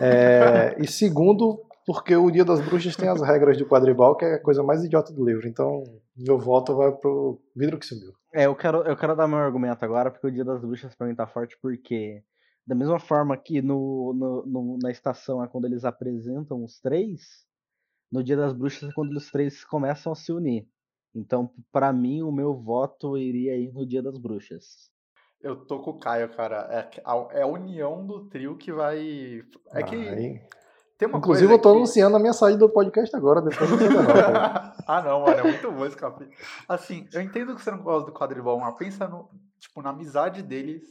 É, 0.02 0.76
e 0.80 0.88
segundo, 0.88 1.62
porque 1.90 2.16
o 2.16 2.30
Dia 2.30 2.46
das 2.46 2.62
Bruxas 2.62 2.96
tem 2.96 3.10
as 3.10 3.20
regras 3.20 3.58
de 3.58 3.66
quadribol, 3.66 4.16
que 4.16 4.24
é 4.24 4.36
a 4.36 4.40
coisa 4.40 4.62
mais 4.62 4.84
idiota 4.84 5.12
do 5.12 5.26
livro. 5.26 5.48
Então, 5.48 5.84
meu 6.16 6.38
voto 6.38 6.76
vai 6.76 6.92
pro 6.92 7.42
vidro 7.56 7.80
que 7.80 7.86
subiu. 7.88 8.14
É, 8.32 8.46
eu 8.46 8.56
quero, 8.56 8.84
eu 8.84 8.96
quero 8.96 9.16
dar 9.16 9.28
meu 9.28 9.40
argumento 9.40 9.84
agora, 9.84 10.12
porque 10.12 10.28
o 10.28 10.32
Dia 10.32 10.46
das 10.46 10.62
Bruxas 10.62 10.94
pra 10.94 11.08
mim 11.08 11.16
tá 11.16 11.26
forte, 11.26 11.58
porque 11.60 12.24
da 12.64 12.76
mesma 12.76 13.00
forma 13.00 13.36
que 13.36 13.60
no, 13.60 14.14
no, 14.14 14.46
no, 14.46 14.78
na 14.80 14.92
estação 14.92 15.44
é 15.44 15.48
quando 15.48 15.66
eles 15.66 15.84
apresentam 15.84 16.64
os 16.64 16.80
três, 16.80 17.44
no 18.12 18.24
Dia 18.24 18.38
das 18.38 18.54
Bruxas 18.54 18.92
é 18.92 18.94
quando 18.94 19.18
os 19.18 19.32
três 19.32 19.66
começam 19.66 20.12
a 20.12 20.16
se 20.16 20.32
unir. 20.32 20.68
Então, 21.16 21.50
para 21.72 21.92
mim, 21.92 22.22
o 22.22 22.32
meu 22.32 22.54
voto 22.54 23.18
iria 23.18 23.58
ir 23.58 23.74
no 23.74 23.84
Dia 23.84 24.04
das 24.04 24.20
Bruxas. 24.20 24.92
Eu 25.42 25.66
tô 25.66 25.80
com 25.80 25.90
o 25.90 26.00
Caio, 26.00 26.30
cara. 26.36 26.68
É 26.70 27.02
a, 27.04 27.28
é 27.32 27.42
a 27.42 27.48
união 27.48 28.06
do 28.06 28.30
trio 28.30 28.56
que 28.56 28.72
vai. 28.72 29.44
É 29.72 29.82
que. 29.82 30.40
Ai. 31.01 31.18
Inclusive, 31.18 31.54
eu 31.54 31.60
tô 31.60 31.72
que... 31.72 31.78
anunciando 31.78 32.18
a 32.18 32.19
minha 32.19 32.34
saída 32.34 32.60
do 32.60 32.69
podcast 32.69 33.16
agora, 33.16 33.42
depois 33.42 33.69
do 33.69 33.78
Ah, 34.86 35.01
não, 35.04 35.22
mano, 35.22 35.40
é 35.40 35.44
muito 35.44 35.72
bom 35.72 35.86
esse 35.86 35.96
capítulo. 35.96 36.36
Assim, 36.68 37.07
eu 37.13 37.22
entendo 37.22 37.56
que 37.56 37.62
você 37.62 37.72
não 37.72 37.81
gosta 37.81 38.12
do 38.12 38.18
quadribol, 38.18 38.60
mas 38.60 38.75
pensa 38.75 39.07
no, 39.07 39.30
tipo, 39.60 39.81
na 39.81 39.92
amizade 39.92 40.42
deles 40.42 40.84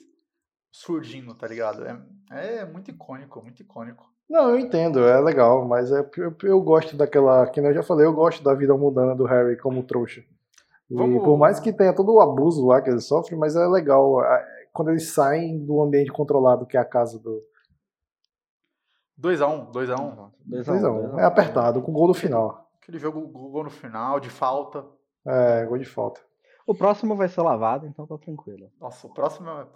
surgindo, 0.72 1.34
tá 1.34 1.46
ligado? 1.46 1.84
É, 2.31 2.58
é 2.58 2.64
muito 2.64 2.90
icônico, 2.90 3.43
muito 3.43 3.60
icônico. 3.60 4.06
Não, 4.28 4.50
eu 4.50 4.58
entendo, 4.58 5.00
é 5.00 5.19
legal, 5.20 5.66
mas 5.66 5.90
é, 5.90 6.08
eu, 6.16 6.34
eu 6.43 6.61
gosto 6.61 6.96
daquela, 6.96 7.46
que 7.46 7.61
eu 7.61 7.75
já 7.75 7.82
falei, 7.82 8.06
eu 8.06 8.12
gosto 8.12 8.43
da 8.44 8.54
vida 8.54 8.76
mudando 8.76 9.16
do 9.16 9.25
Harry 9.25 9.56
como 9.56 9.82
trouxa. 9.82 10.22
E 10.90 10.94
Vamos... 10.94 11.22
por 11.22 11.37
mais 11.37 11.58
que 11.58 11.72
tenha 11.72 11.94
todo 11.94 12.14
o 12.14 12.20
abuso 12.20 12.66
lá 12.66 12.81
que 12.81 12.90
ele 12.90 13.00
sofre, 13.00 13.37
mas 13.37 13.56
é 13.56 13.66
legal 13.66 14.16
quando 14.72 14.90
eles 14.90 15.12
saem 15.12 15.64
do 15.64 15.82
ambiente 15.82 16.12
controlado 16.12 16.66
que 16.66 16.76
é 16.76 16.81
a 16.81 16.84
casa 16.84 17.19
do, 17.19 17.43
2x1, 19.20 19.73
2x1. 19.73 20.31
2x1. 20.49 21.19
É 21.19 21.25
apertado, 21.25 21.82
com 21.82 21.93
gol 21.93 22.09
no 22.09 22.15
final. 22.15 22.70
Aquele 22.81 22.99
jogo, 22.99 23.26
gol 23.26 23.65
no 23.65 23.70
final, 23.70 24.20
de 24.20 24.31
falta. 24.31 24.85
É, 25.26 25.67
gol 25.67 25.79
de 25.79 25.85
falta. 25.85 26.20
O 26.67 26.75
próximo 26.75 27.17
vai 27.17 27.29
ser 27.29 27.43
lavado, 27.43 27.87
então 27.87 28.06
tá 28.06 28.17
tranquilo. 28.17 28.70
Nossa, 28.81 29.06
o 29.06 29.11
próximo 29.12 29.49
é 29.50 29.67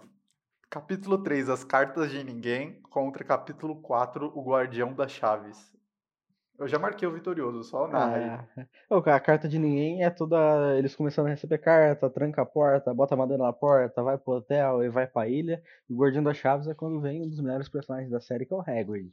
capítulo 0.69 1.17
3, 1.17 1.49
As 1.49 1.63
Cartas 1.63 2.09
de 2.09 2.23
Ninguém, 2.23 2.81
contra 2.89 3.23
capítulo 3.23 3.75
4, 3.81 4.31
O 4.35 4.43
Guardião 4.43 4.93
das 4.93 5.11
Chaves. 5.11 5.73
Eu 6.57 6.67
já 6.67 6.77
marquei 6.77 7.07
o 7.07 7.11
vitorioso, 7.11 7.63
só 7.63 7.87
narra 7.87 8.15
aí. 8.15 8.65
É, 8.89 9.11
a 9.11 9.19
carta 9.19 9.49
de 9.49 9.57
ninguém 9.57 10.03
é 10.03 10.09
toda. 10.09 10.77
Eles 10.77 10.95
começando 10.95 11.25
a 11.25 11.29
receber 11.29 11.57
carta, 11.57 12.09
tranca 12.09 12.43
a 12.43 12.45
porta, 12.45 12.93
bota 12.93 13.15
a 13.15 13.17
madeira 13.17 13.43
na 13.43 13.51
porta, 13.51 14.03
vai 14.03 14.17
pro 14.17 14.33
hotel 14.33 14.83
e 14.83 14.89
vai 14.89 15.07
pra 15.07 15.27
ilha. 15.27 15.61
E 15.89 15.93
o 15.93 15.97
Guardião 15.97 16.23
das 16.23 16.37
Chaves 16.37 16.67
é 16.67 16.73
quando 16.75 17.01
vem 17.01 17.23
um 17.23 17.27
dos 17.27 17.41
melhores 17.41 17.67
personagens 17.67 18.11
da 18.11 18.21
série, 18.21 18.45
que 18.45 18.53
é 18.53 18.57
o 18.57 18.61
Hagrid. 18.61 19.11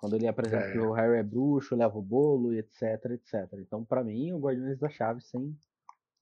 Quando 0.00 0.16
ele 0.16 0.26
apresenta 0.26 0.64
é. 0.64 0.72
que 0.72 0.78
o 0.78 0.92
Harry 0.92 1.18
é 1.18 1.22
bruxo, 1.22 1.76
leva 1.76 1.98
o 1.98 2.00
bolo, 2.00 2.54
etc, 2.54 3.04
etc. 3.10 3.46
Então, 3.58 3.84
para 3.84 4.02
mim, 4.02 4.32
o 4.32 4.38
Guardiões 4.38 4.78
da 4.78 4.88
Chave, 4.88 5.20
sem 5.20 5.54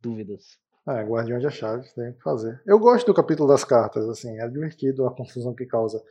dúvidas. 0.00 0.58
É, 0.88 1.04
Guardiões 1.04 1.44
da 1.44 1.50
Chave, 1.50 1.88
tem 1.94 2.12
que 2.12 2.20
fazer. 2.20 2.60
Eu 2.66 2.76
gosto 2.80 3.06
do 3.06 3.14
capítulo 3.14 3.48
das 3.48 3.62
cartas, 3.62 4.08
assim, 4.08 4.36
é 4.40 4.48
divertido 4.48 5.06
a 5.06 5.14
confusão 5.14 5.54
que 5.54 5.64
causa. 5.64 6.02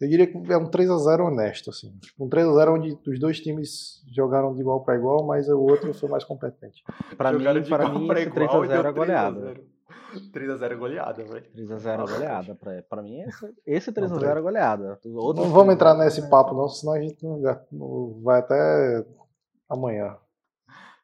Eu 0.00 0.08
diria 0.08 0.28
que 0.28 0.52
é 0.52 0.56
um 0.56 0.70
3 0.70 0.88
a 0.90 0.96
0 0.96 1.24
honesto, 1.24 1.70
assim. 1.70 1.90
Tipo, 1.98 2.24
um 2.24 2.28
3 2.28 2.46
a 2.46 2.52
0 2.52 2.74
onde 2.74 2.98
os 3.04 3.18
dois 3.18 3.40
times 3.40 4.00
jogaram 4.14 4.54
de 4.54 4.60
igual 4.60 4.84
para 4.84 4.94
igual, 4.94 5.26
mas 5.26 5.48
o 5.48 5.58
outro 5.58 5.92
foi 5.92 6.08
mais 6.08 6.22
competente. 6.22 6.84
Para 7.16 7.32
mim, 7.32 7.42
para 7.68 7.88
mim, 7.90 8.08
esse 8.12 8.30
3 8.30 8.48
a 8.48 8.64
0 8.64 8.88
é 8.88 8.92
goleada. 8.92 9.60
3x0 10.32 10.72
é 10.72 10.74
goleada, 10.74 11.24
velho. 11.24 11.46
3x0 11.54 12.08
é 12.08 12.12
goleada. 12.12 12.54
Pra, 12.54 12.82
pra 12.82 13.02
mim, 13.02 13.20
esse, 13.22 13.54
esse 13.66 13.92
3x0 13.92 14.36
é 14.36 14.40
goleada. 14.40 14.98
Outros 15.04 15.46
não 15.46 15.52
vamos 15.52 15.74
entrar 15.74 15.94
nesse 15.94 16.28
papo, 16.28 16.54
não, 16.54 16.68
senão 16.68 16.94
a 16.94 17.00
gente 17.00 17.24
não, 17.24 18.20
vai 18.22 18.40
até 18.40 19.06
amanhã. 19.68 20.16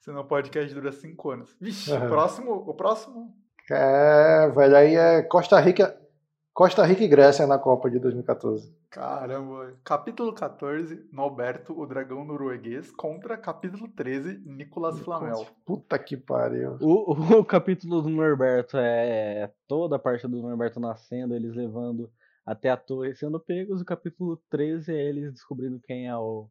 Senão 0.01 0.21
o 0.21 0.27
podcast 0.27 0.75
dura 0.75 0.93
5 0.93 1.31
anos. 1.31 1.57
Vixe, 1.61 1.91
uhum. 1.93 2.07
o 2.07 2.09
próximo. 2.09 2.53
O 2.53 2.75
próximo. 2.75 3.35
É, 3.71 4.49
velho, 4.51 4.77
aí 4.77 4.95
é 4.95 5.23
Costa 5.23 5.59
Rica. 5.61 5.99
Costa 6.55 6.85
Rica 6.85 7.03
e 7.03 7.09
Grécia 7.09 7.49
na 7.49 7.59
Copa 7.59 7.91
de 7.91 7.99
2014. 7.99 8.73
Caramba. 8.89 9.75
Capítulo 9.83 10.33
14, 10.33 11.05
Norberto, 11.13 11.77
o 11.77 11.85
dragão 11.85 12.25
norueguês, 12.25 12.93
contra 12.93 13.37
capítulo 13.37 13.89
13, 13.89 14.41
Nicolas 14.47 15.01
Flamel. 15.01 15.45
Puta 15.67 15.99
que 15.99 16.17
pariu. 16.17 16.77
O, 16.81 17.39
o, 17.39 17.45
capítulo 17.45 18.03
do 18.03 18.09
Norberto 18.09 18.77
é 18.79 19.51
toda 19.67 19.97
a 19.97 19.99
parte 19.99 20.29
do 20.29 20.41
Norberto 20.41 20.79
nascendo, 20.79 21.35
eles 21.35 21.57
levando 21.57 22.09
até 22.47 22.71
a 22.71 22.77
torre 22.77 23.17
sendo 23.17 23.41
pegos. 23.41 23.81
O 23.81 23.85
capítulo 23.85 24.41
13 24.49 24.95
é 24.95 25.09
eles 25.09 25.33
descobrindo 25.33 25.81
quem 25.81 26.07
é 26.07 26.17
o, 26.17 26.47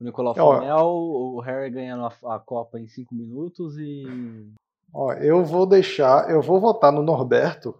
o 0.00 0.04
Nicolau 0.04 0.36
Flamel, 0.36 0.86
o 0.86 1.40
Harry 1.40 1.70
ganhando 1.70 2.04
a, 2.04 2.36
a 2.36 2.38
Copa 2.38 2.78
em 2.78 2.86
5 2.86 3.12
minutos 3.12 3.76
e. 3.76 4.06
Ó, 4.94 5.12
eu 5.14 5.44
vou 5.44 5.66
deixar, 5.66 6.30
eu 6.30 6.40
vou 6.40 6.60
votar 6.60 6.92
no 6.92 7.02
Norberto 7.02 7.74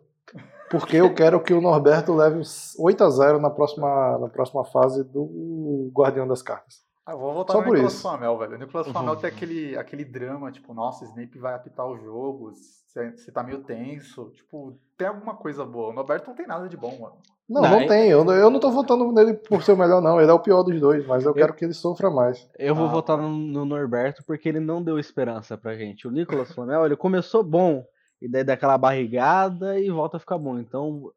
porque 0.70 0.96
eu 0.96 1.14
quero 1.14 1.40
que 1.42 1.52
o 1.54 1.60
Norberto 1.60 2.14
leve 2.14 2.40
8 2.78 3.04
a 3.04 3.10
0 3.10 3.40
na 3.40 3.50
próxima, 3.50 4.18
na 4.18 4.28
próxima 4.28 4.64
fase 4.64 5.04
do 5.04 5.90
Guardião 5.94 6.26
das 6.26 6.42
Cartas. 6.42 6.86
Ah, 7.06 7.12
eu 7.12 7.18
vou 7.18 7.32
voltar 7.32 7.54
Só 7.54 7.60
no 7.60 7.64
por 7.64 7.72
Nicolas 7.72 7.92
isso. 7.94 8.02
Flamel, 8.02 8.36
velho. 8.38 8.54
O 8.54 8.58
Nicolas 8.58 8.86
Flamel 8.88 9.14
Uhum. 9.14 9.18
tem 9.20 9.30
aquele, 9.30 9.76
aquele 9.78 10.04
drama, 10.04 10.52
tipo, 10.52 10.74
nossa, 10.74 11.04
Snape 11.06 11.38
vai 11.38 11.54
apitar 11.54 11.86
o 11.86 11.96
jogo, 11.96 12.52
você 12.52 13.32
tá 13.32 13.42
meio 13.42 13.60
tenso. 13.62 14.30
Tipo, 14.34 14.74
tem 14.96 15.08
alguma 15.08 15.34
coisa 15.34 15.64
boa. 15.64 15.88
O 15.88 15.92
Norberto 15.94 16.28
não 16.28 16.36
tem 16.36 16.46
nada 16.46 16.68
de 16.68 16.76
bom, 16.76 16.98
mano. 17.00 17.14
Não, 17.48 17.62
Não, 17.62 17.80
não, 17.80 17.86
tem. 17.86 18.10
Eu, 18.10 18.24
não- 18.24 18.34
eu 18.34 18.50
não 18.50 18.60
tô 18.60 18.70
votando 18.70 19.10
nele 19.10 19.32
por 19.32 19.62
ser 19.62 19.72
o 19.72 19.76
melhor, 19.78 20.02
não. 20.02 20.20
Ele 20.20 20.30
é 20.30 20.34
o 20.34 20.38
pior 20.38 20.62
dos 20.62 20.78
dois, 20.78 21.06
mas 21.06 21.24
eu 21.24 21.32
quero 21.32 21.54
que 21.54 21.64
ele 21.64 21.72
sofra 21.72 22.10
mais. 22.10 22.46
Eu 22.58 22.74
vou 22.74 22.84
Ah, 22.88 22.90
votar 22.90 23.16
tá. 23.16 23.22
no, 23.22 23.30
no 23.30 23.64
Norberto 23.64 24.22
porque 24.26 24.46
ele 24.46 24.60
não 24.60 24.82
deu 24.82 24.98
esperança 24.98 25.56
pra 25.56 25.74
gente. 25.76 26.06
O 26.06 26.10
Nicolas 26.10 26.52
Flamel, 26.52 26.84
ele 26.84 26.94
começou 26.96 27.42
bom, 27.42 27.86
e 28.20 28.28
daí 28.28 28.42
dá 28.44 28.54
aquela 28.54 28.76
barrigada 28.78 29.78
e 29.78 29.90
volta 29.90 30.16
a 30.16 30.20
ficar 30.20 30.38
bom. 30.38 30.58
Então, 30.58 31.12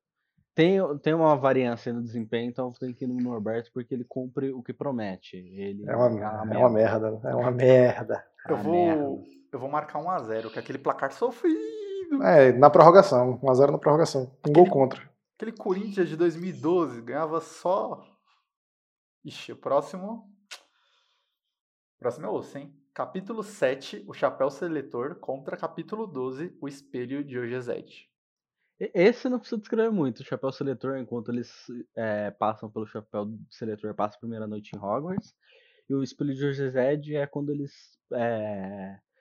tem, 0.53 0.77
tem 0.99 1.13
uma 1.13 1.35
variância 1.35 1.91
no 1.93 2.01
desempenho, 2.03 2.49
então 2.49 2.71
tem 2.73 2.93
que 2.93 3.05
ir 3.05 3.07
no 3.07 3.15
Norberto 3.15 3.71
porque 3.73 3.93
ele 3.93 4.03
cumpre 4.03 4.51
o 4.51 4.61
que 4.61 4.73
promete. 4.73 5.37
Ele 5.37 5.83
É 5.87 5.95
uma, 5.95 6.07
é 6.53 6.57
uma 6.57 6.69
merda. 6.69 7.21
É 7.23 7.35
uma 7.35 7.51
merda. 7.51 8.25
Eu 8.47 8.55
Ah, 8.55 8.61
vou, 8.61 8.73
merda. 8.73 9.23
eu 9.53 9.59
vou 9.59 9.69
marcar 9.69 9.99
1x0, 9.99 10.51
que 10.51 10.57
é 10.59 10.61
aquele 10.61 10.77
placar 10.77 11.11
sofrido. 11.11 11.59
É, 12.23 12.51
na 12.51 12.69
prorrogação. 12.69 13.39
1x0 13.39 13.71
na 13.71 13.77
prorrogação. 13.77 14.23
Um 14.47 14.51
gol 14.51 14.63
Aquele- 14.63 14.69
contra. 14.69 15.11
Aquele 15.37 15.53
Corinthians 15.57 16.09
de 16.09 16.15
2012 16.17 17.01
ganhava 17.01 17.39
só. 17.41 18.03
Ixi, 19.23 19.53
o 19.53 19.55
próximo. 19.55 20.29
O 21.95 21.99
próximo 21.99 22.25
é 22.25 22.29
osso, 22.29 22.57
hein? 22.57 22.75
Capítulo 22.93 23.41
7, 23.41 24.03
o 24.05 24.13
Chapéu 24.13 24.49
Seletor, 24.49 25.15
contra 25.15 25.55
capítulo 25.55 26.05
12, 26.05 26.57
o 26.59 26.67
Espelho 26.67 27.23
de 27.23 27.39
Ogezete. 27.39 28.11
Esse 28.93 29.29
não 29.29 29.39
precisa 29.39 29.61
descrever 29.61 29.91
muito. 29.91 30.19
O 30.19 30.25
chapéu 30.25 30.51
seletor, 30.51 30.97
enquanto 30.97 31.31
eles 31.31 31.53
é, 31.95 32.31
passam 32.31 32.69
pelo 32.69 32.87
chapéu 32.87 33.31
seletor, 33.49 33.93
passa 33.93 34.17
a 34.17 34.19
primeira 34.19 34.47
noite 34.47 34.75
em 34.75 34.79
Hogwarts. 34.79 35.35
E 35.87 35.93
o 35.93 36.01
espelho 36.01 36.33
de 36.33 36.45
Ogezed 36.45 37.15
é 37.15 37.27
quando 37.27 37.51
eles 37.51 37.71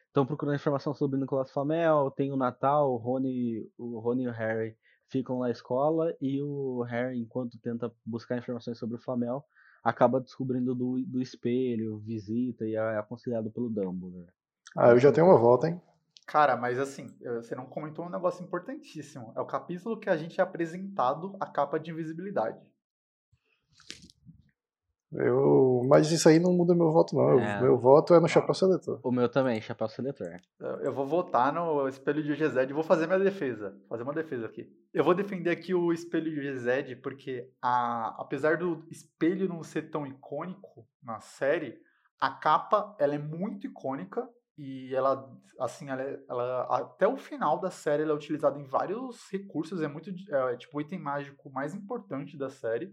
estão 0.08 0.24
procurando 0.24 0.56
informação 0.56 0.94
sobre 0.94 1.20
Nicolas 1.20 1.50
Flamel. 1.50 2.10
Tem 2.10 2.32
o 2.32 2.36
Natal, 2.36 2.90
o 2.90 2.96
Rony, 2.96 3.70
o 3.76 4.00
Rony 4.00 4.24
e 4.24 4.28
o 4.28 4.32
Harry 4.32 4.76
ficam 5.10 5.38
na 5.38 5.50
escola. 5.50 6.16
E 6.20 6.40
o 6.42 6.82
Harry, 6.82 7.18
enquanto 7.18 7.58
tenta 7.60 7.92
buscar 8.04 8.38
informações 8.38 8.78
sobre 8.78 8.96
o 8.96 9.00
Flamel, 9.00 9.44
acaba 9.82 10.20
descobrindo 10.20 10.75
do, 10.75 11.00
do 11.00 11.20
espelho, 11.20 11.99
visita 11.99 12.66
e 12.66 12.75
é 12.75 12.99
aconselhado 12.99 13.50
pelo 13.50 13.70
Dumbledore. 13.70 14.28
Ah, 14.76 14.90
eu 14.90 14.99
já 14.99 15.10
tenho 15.10 15.26
uma 15.26 15.38
volta, 15.38 15.68
hein? 15.68 15.80
Cara, 16.26 16.56
mas 16.56 16.78
assim, 16.78 17.12
você 17.20 17.54
não 17.56 17.66
comentou 17.66 18.06
um 18.06 18.10
negócio 18.10 18.44
importantíssimo. 18.44 19.32
É 19.37 19.40
o 19.40 19.46
capítulo 19.46 19.99
que 19.99 20.08
a 20.08 20.16
gente 20.16 20.40
é 20.40 20.44
apresentado 20.44 21.37
a 21.40 21.46
capa 21.46 21.78
de 21.78 21.90
invisibilidade. 21.90 22.60
Eu... 25.12 25.82
Mas 25.88 26.10
isso 26.12 26.28
aí 26.28 26.38
não 26.38 26.52
muda 26.52 26.74
meu 26.74 26.90
voto, 26.90 27.16
não. 27.16 27.40
É. 27.40 27.60
Meu 27.60 27.76
voto 27.76 28.14
é 28.14 28.20
no 28.20 28.28
Chapéu 28.28 28.54
Seletor. 28.54 29.00
O 29.02 29.10
meu 29.10 29.28
também, 29.28 29.60
chapéu 29.60 29.88
seletor. 29.88 30.28
Eu 30.60 30.80
eu 30.82 30.92
vou 30.92 31.06
votar 31.06 31.52
no 31.52 31.88
espelho 31.88 32.22
de 32.22 32.34
Gezed 32.34 32.70
e 32.70 32.74
vou 32.74 32.84
fazer 32.84 33.06
minha 33.06 33.18
defesa. 33.18 33.76
Fazer 33.88 34.02
uma 34.04 34.12
defesa 34.12 34.46
aqui. 34.46 34.68
Eu 34.94 35.02
vou 35.04 35.14
defender 35.14 35.50
aqui 35.50 35.74
o 35.74 35.92
espelho 35.92 36.30
de 36.30 36.40
Gezed 36.42 36.96
porque, 36.96 37.48
a, 37.60 38.14
apesar 38.20 38.56
do 38.56 38.84
espelho 38.90 39.48
não 39.48 39.62
ser 39.64 39.90
tão 39.90 40.06
icônico 40.06 40.86
na 41.02 41.20
série, 41.20 41.78
a 42.20 42.30
capa 42.30 42.94
ela 42.98 43.14
é 43.14 43.18
muito 43.18 43.66
icônica 43.66 44.28
e 44.56 44.94
ela, 44.94 45.28
assim, 45.58 45.88
ela, 45.88 46.02
é- 46.02 46.20
ela- 46.28 46.62
até 46.70 47.08
o 47.08 47.16
final 47.16 47.58
da 47.58 47.70
série 47.70 48.02
ela 48.02 48.12
é 48.12 48.14
utilizada 48.14 48.58
em 48.58 48.64
vários 48.64 49.28
recursos. 49.32 49.80
É 49.82 49.88
muito, 49.88 50.10
é, 50.10 50.56
tipo 50.56 50.76
o 50.78 50.80
item 50.80 50.98
mágico 51.00 51.50
mais 51.50 51.74
importante 51.74 52.36
da 52.36 52.48
série. 52.50 52.92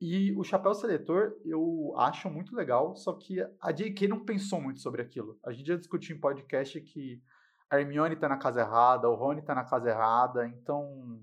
E 0.00 0.32
o 0.34 0.42
chapéu 0.42 0.72
seletor 0.72 1.34
eu 1.44 1.92
acho 1.96 2.30
muito 2.30 2.56
legal, 2.56 2.96
só 2.96 3.12
que 3.12 3.40
a 3.60 3.70
J.K. 3.70 4.08
não 4.08 4.24
pensou 4.24 4.60
muito 4.60 4.80
sobre 4.80 5.02
aquilo. 5.02 5.38
A 5.44 5.52
gente 5.52 5.66
já 5.66 5.76
discutiu 5.76 6.16
em 6.16 6.20
podcast 6.20 6.80
que 6.80 7.20
a 7.68 7.78
Hermione 7.78 8.16
tá 8.16 8.28
na 8.28 8.38
casa 8.38 8.62
errada, 8.62 9.08
o 9.10 9.14
Rony 9.14 9.42
tá 9.42 9.54
na 9.54 9.64
casa 9.64 9.90
errada, 9.90 10.46
então 10.46 11.20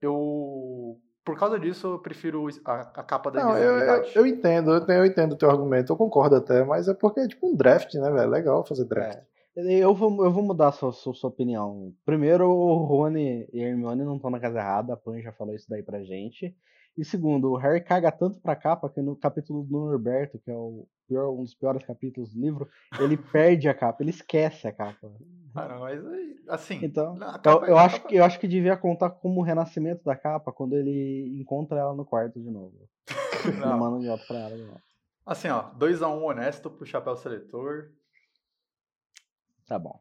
eu 0.00 0.98
por 1.24 1.38
causa 1.38 1.58
disso 1.60 1.86
eu 1.88 1.98
prefiro 1.98 2.46
a, 2.64 2.80
a 2.80 3.02
capa 3.02 3.30
da 3.30 3.44
Não, 3.44 3.56
eu, 3.58 4.02
eu, 4.14 4.26
entendo, 4.26 4.72
eu, 4.72 4.80
tenho- 4.86 5.00
eu 5.00 5.04
entendo 5.04 5.32
o 5.32 5.36
teu 5.36 5.50
argumento, 5.50 5.92
eu 5.92 5.96
concordo 5.96 6.36
até, 6.36 6.64
mas 6.64 6.88
é 6.88 6.94
porque 6.94 7.20
é 7.20 7.28
tipo 7.28 7.46
um 7.46 7.54
draft, 7.54 7.92
né, 7.94 8.10
velho? 8.10 8.30
Legal 8.30 8.64
fazer 8.64 8.86
draft. 8.86 9.18
Eu 9.54 9.92
vou, 9.94 10.24
eu 10.24 10.30
vou 10.32 10.42
mudar 10.42 10.68
a 10.68 10.72
sua, 10.72 10.92
sua, 10.92 11.12
sua 11.12 11.28
opinião. 11.28 11.92
Primeiro, 12.06 12.48
o 12.48 12.76
Rony 12.84 13.46
e 13.52 13.62
a 13.62 13.66
Hermione 13.68 14.04
não 14.04 14.16
estão 14.16 14.30
na 14.30 14.40
casa 14.40 14.58
errada, 14.60 14.94
a 14.94 14.96
Pan 14.96 15.20
já 15.20 15.32
falou 15.32 15.54
isso 15.54 15.68
daí 15.68 15.82
pra 15.82 16.02
gente. 16.02 16.56
E 16.98 17.04
segundo, 17.04 17.52
o 17.52 17.56
Harry 17.56 17.80
caga 17.80 18.10
tanto 18.10 18.40
pra 18.40 18.56
capa 18.56 18.90
que 18.90 19.00
no 19.00 19.14
capítulo 19.14 19.62
do 19.62 19.70
Norberto, 19.78 20.36
que 20.40 20.50
é 20.50 20.54
o 20.54 20.84
pior, 21.06 21.30
um 21.30 21.44
dos 21.44 21.54
piores 21.54 21.84
capítulos 21.86 22.34
do 22.34 22.40
livro, 22.40 22.68
ele 22.98 23.16
perde 23.32 23.68
a 23.68 23.74
capa, 23.74 24.02
ele 24.02 24.10
esquece 24.10 24.66
a 24.66 24.72
capa. 24.72 25.08
Ah, 25.54 25.68
não, 25.68 25.78
mas 25.80 26.00
assim, 26.48 26.80
Então, 26.84 27.14
Eu, 27.14 27.20
capa- 27.40 27.66
eu 27.68 27.78
acho 27.78 27.96
capa- 27.98 28.08
que, 28.08 28.16
eu 28.16 28.24
acho 28.24 28.40
que 28.40 28.48
devia 28.48 28.76
contar 28.76 29.10
como 29.10 29.40
o 29.40 29.44
renascimento 29.44 30.02
da 30.04 30.16
capa 30.16 30.50
quando 30.52 30.74
ele 30.74 31.38
encontra 31.40 31.78
ela 31.78 31.94
no 31.94 32.04
quarto 32.04 32.40
de 32.40 32.50
novo. 32.50 32.88
Não. 33.64 33.78
manda 33.78 34.00
de 34.00 34.06
volta 34.08 34.24
pra 34.26 34.38
ela 34.40 34.56
de 34.56 34.62
novo. 34.64 34.82
Assim, 35.24 35.48
ó, 35.48 35.70
2x1 35.74 36.20
honesto 36.24 36.68
pro 36.68 36.84
chapéu 36.84 37.14
seletor, 37.16 37.90
Tá 39.68 39.78
bom. 39.78 40.00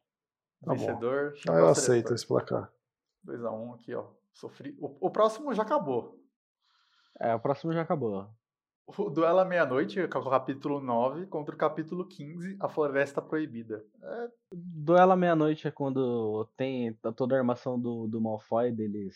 Tá 0.63 0.73
bom. 0.73 0.77
vencedor, 0.79 1.33
Ah, 1.33 1.37
chapéu 1.37 1.59
eu 1.59 1.67
aceito 1.67 1.85
seletor. 2.07 2.15
esse 2.15 2.25
placar. 2.27 2.71
2x1 3.25 3.73
aqui, 3.75 3.93
ó. 3.93 4.05
Sofri. 4.33 4.75
O, 4.79 5.07
o 5.07 5.11
próximo 5.11 5.53
já 5.53 5.61
acabou. 5.63 6.16
É, 7.19 7.33
o 7.33 7.39
próximo 7.39 7.73
já 7.73 7.81
acabou. 7.81 8.27
O 8.87 9.09
Duelo 9.09 9.39
à 9.39 9.45
Meia-Noite, 9.45 9.99
é 9.99 10.05
o 10.05 10.29
capítulo 10.29 10.79
9, 10.79 11.25
contra 11.25 11.53
o 11.53 11.57
capítulo 11.57 12.07
15, 12.07 12.55
A 12.59 12.69
Floresta 12.69 13.21
Proibida. 13.21 13.83
É, 14.01 14.29
Duelo 14.51 15.11
à 15.11 15.15
meia-noite 15.15 15.67
é 15.67 15.71
quando 15.71 16.47
tem 16.55 16.93
toda 17.15 17.35
a 17.35 17.39
armação 17.39 17.77
do, 17.79 18.07
do 18.07 18.21
Malfoy 18.21 18.71
deles 18.71 19.15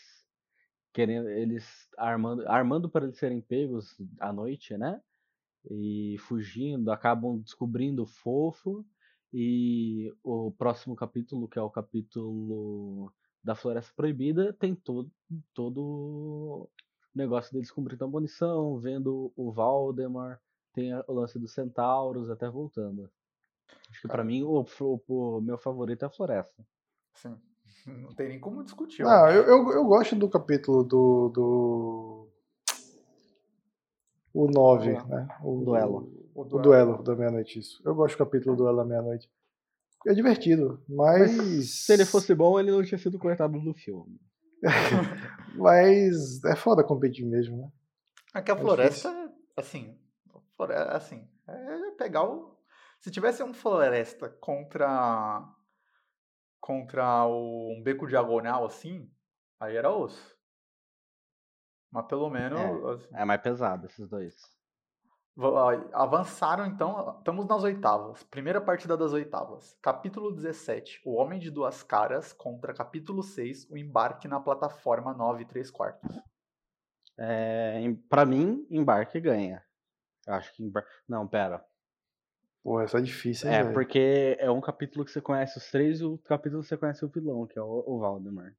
querendo 0.93 1.29
eles 1.29 1.87
armando 1.97 2.47
armando 2.47 2.89
para 2.89 3.05
eles 3.05 3.17
serem 3.17 3.41
pegos 3.41 3.95
à 4.19 4.33
noite, 4.33 4.77
né? 4.77 5.01
E 5.69 6.17
fugindo, 6.19 6.91
acabam 6.91 7.39
descobrindo 7.39 8.03
o 8.03 8.07
fofo 8.07 8.85
e 9.33 10.13
o 10.23 10.51
próximo 10.51 10.95
capítulo, 10.95 11.47
que 11.47 11.57
é 11.57 11.61
o 11.61 11.69
capítulo 11.69 13.13
da 13.43 13.55
Floresta 13.55 13.93
Proibida, 13.95 14.53
tem 14.53 14.75
todo 14.75 15.09
todo 15.53 16.69
o 17.13 17.17
negócio 17.17 17.51
deles 17.53 17.71
cumprindo 17.71 18.05
a 18.05 18.07
munição, 18.07 18.77
vendo 18.79 19.31
o 19.35 19.51
Valdemar, 19.51 20.39
tem 20.73 20.93
o 21.07 21.13
lance 21.13 21.37
dos 21.37 21.53
centauros 21.53 22.29
até 22.29 22.49
voltando. 22.49 23.09
Acho 23.89 24.01
que 24.01 24.07
pra 24.07 24.17
Cara. 24.17 24.23
mim 24.23 24.43
o, 24.43 24.65
o- 24.79 25.37
o 25.37 25.41
meu 25.41 25.57
favorito 25.57 26.03
é 26.03 26.05
a 26.07 26.09
floresta. 26.11 26.65
assim, 27.13 27.35
não 28.01 28.13
tem 28.15 28.29
nem 28.29 28.39
como 28.39 28.63
discutir. 28.63 29.03
Não, 29.03 29.29
eu, 29.29 29.43
eu, 29.43 29.71
eu 29.71 29.85
gosto 29.85 30.15
do 30.15 30.29
capítulo 30.29 30.83
do. 30.83 31.29
do... 31.29 32.27
O 34.33 34.47
9, 34.49 34.91
Duelo. 34.93 35.07
né? 35.09 35.27
O 35.43 35.63
Duelo. 35.63 36.21
O 36.33 36.41
O 36.41 36.45
duelo 36.45 37.03
da 37.03 37.13
meia-noite, 37.15 37.59
isso. 37.59 37.81
Eu 37.83 37.93
gosto 37.93 38.15
do 38.15 38.19
capítulo 38.19 38.55
do 38.55 38.63
duelo 38.63 38.77
da 38.77 38.85
meia-noite. 38.85 39.29
É 40.07 40.13
divertido, 40.13 40.81
mas. 40.87 41.83
Se 41.83 41.91
ele 41.93 42.05
fosse 42.05 42.33
bom, 42.33 42.57
ele 42.57 42.71
não 42.71 42.81
tinha 42.83 42.97
sido 42.97 43.19
cortado 43.19 43.59
do 43.59 43.73
filme. 43.73 44.17
Mas 45.55 46.43
é 46.45 46.55
foda 46.55 46.83
competir 46.83 47.25
mesmo, 47.25 47.57
né? 47.57 47.71
É 48.35 48.41
que 48.41 48.51
a 48.51 48.55
É 48.55 48.57
floresta, 48.57 49.33
assim, 49.57 49.99
flore- 50.55 50.73
assim, 50.73 51.27
é 51.47 51.91
pegar 51.97 52.23
o. 52.23 52.57
Se 52.99 53.11
tivesse 53.11 53.41
um 53.43 53.53
floresta 53.53 54.29
contra. 54.29 55.43
contra 56.59 57.25
o, 57.25 57.73
um 57.77 57.81
beco 57.83 58.07
diagonal 58.07 58.65
assim, 58.65 59.11
aí 59.59 59.75
era 59.75 59.89
osso. 59.91 60.37
Mas 61.91 62.05
pelo 62.05 62.29
menos. 62.29 62.59
assim, 63.01 63.15
É 63.15 63.25
mais 63.25 63.41
pesado 63.41 63.87
esses 63.87 64.07
dois. 64.07 64.35
Va- 65.35 65.85
avançaram 65.93 66.65
então. 66.65 67.15
Estamos 67.19 67.45
nas 67.47 67.63
oitavas. 67.63 68.23
Primeira 68.23 68.59
partida 68.61 68.95
das 68.97 69.13
oitavas. 69.13 69.77
Capítulo 69.81 70.31
17. 70.31 71.01
O 71.05 71.13
Homem 71.15 71.39
de 71.39 71.49
Duas 71.51 71.83
Caras 71.83 72.33
contra 72.33 72.73
capítulo 72.73 73.23
6. 73.23 73.69
O 73.69 73.77
embarque 73.77 74.27
na 74.27 74.39
plataforma 74.39 75.13
9 75.13 75.43
e 75.43 75.45
3 75.45 75.69
quartos. 75.71 76.19
É, 77.17 77.81
pra 78.09 78.25
mim, 78.25 78.65
embarque 78.69 79.19
ganha. 79.19 79.63
Eu 80.25 80.33
Acho 80.35 80.53
que 80.53 80.63
embarque. 80.63 80.89
Não, 81.07 81.27
pera. 81.27 81.63
Pô, 82.63 82.79
essa 82.79 82.99
é 82.99 83.01
difícil, 83.01 83.49
hein, 83.49 83.55
É, 83.55 83.61
velho? 83.63 83.73
porque 83.73 84.37
é 84.39 84.49
um 84.51 84.61
capítulo 84.61 85.03
que 85.03 85.09
você 85.11 85.19
conhece 85.19 85.57
os 85.57 85.69
três 85.71 85.99
e 85.99 86.05
o 86.05 86.17
capítulo 86.19 86.61
que 86.61 86.67
você 86.69 86.77
conhece 86.77 87.03
o 87.03 87.07
vilão, 87.09 87.47
que 87.47 87.57
é 87.57 87.61
o, 87.61 87.83
o 87.87 87.99
Valdemar. 87.99 88.53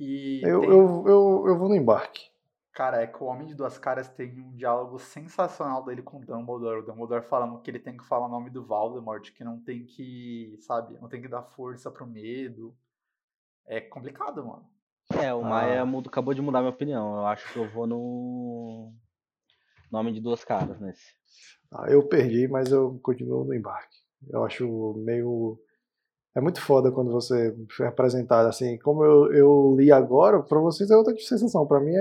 E 0.00 0.40
Eu, 0.42 0.60
tem- 0.60 0.70
eu, 0.70 1.04
eu, 1.06 1.44
eu 1.48 1.58
vou 1.58 1.68
no 1.68 1.76
embarque. 1.76 2.30
Cara, 2.74 3.00
é 3.00 3.06
que 3.06 3.22
o 3.22 3.26
Homem 3.26 3.46
de 3.46 3.54
Duas 3.54 3.78
Caras 3.78 4.08
tem 4.08 4.32
um 4.40 4.56
diálogo 4.56 4.98
sensacional 4.98 5.84
dele 5.84 6.02
com 6.02 6.18
o 6.18 6.26
Dumbledore. 6.26 6.80
O 6.80 6.84
Dumbledore 6.84 7.22
falando 7.22 7.60
que 7.60 7.70
ele 7.70 7.78
tem 7.78 7.96
que 7.96 8.04
falar 8.04 8.26
o 8.26 8.30
nome 8.30 8.50
do 8.50 8.66
Voldemort, 8.66 9.30
que 9.32 9.44
não 9.44 9.60
tem 9.60 9.86
que, 9.86 10.58
sabe, 10.60 10.98
não 11.00 11.08
tem 11.08 11.22
que 11.22 11.28
dar 11.28 11.44
força 11.44 11.88
pro 11.88 12.04
medo. 12.04 12.76
É 13.64 13.80
complicado, 13.80 14.44
mano. 14.44 14.68
É, 15.22 15.32
o 15.32 15.42
Maia 15.42 15.82
ah. 15.82 15.86
mudo, 15.86 16.08
acabou 16.08 16.34
de 16.34 16.42
mudar 16.42 16.60
minha 16.60 16.72
opinião. 16.72 17.16
Eu 17.18 17.26
acho 17.26 17.52
que 17.52 17.58
eu 17.58 17.70
vou 17.70 17.86
no 17.86 18.92
nome 19.90 20.12
de 20.12 20.20
duas 20.20 20.44
caras 20.44 20.80
nesse. 20.80 21.14
Ah, 21.70 21.86
eu 21.88 22.08
perdi, 22.08 22.48
mas 22.48 22.72
eu 22.72 22.98
continuo 23.02 23.44
no 23.44 23.54
embarque. 23.54 23.96
Eu 24.28 24.44
acho 24.44 24.94
meio. 24.96 25.60
É 26.34 26.40
muito 26.40 26.60
foda 26.60 26.90
quando 26.90 27.12
você 27.12 27.56
foi 27.70 27.86
apresentado 27.86 28.48
assim. 28.48 28.76
Como 28.78 29.04
eu, 29.04 29.32
eu 29.32 29.76
li 29.78 29.92
agora, 29.92 30.42
pra 30.42 30.58
vocês 30.58 30.90
é 30.90 30.96
outra 30.96 31.14
sensação. 31.16 31.64
Pra 31.64 31.78
mim 31.80 31.94
é, 31.94 31.96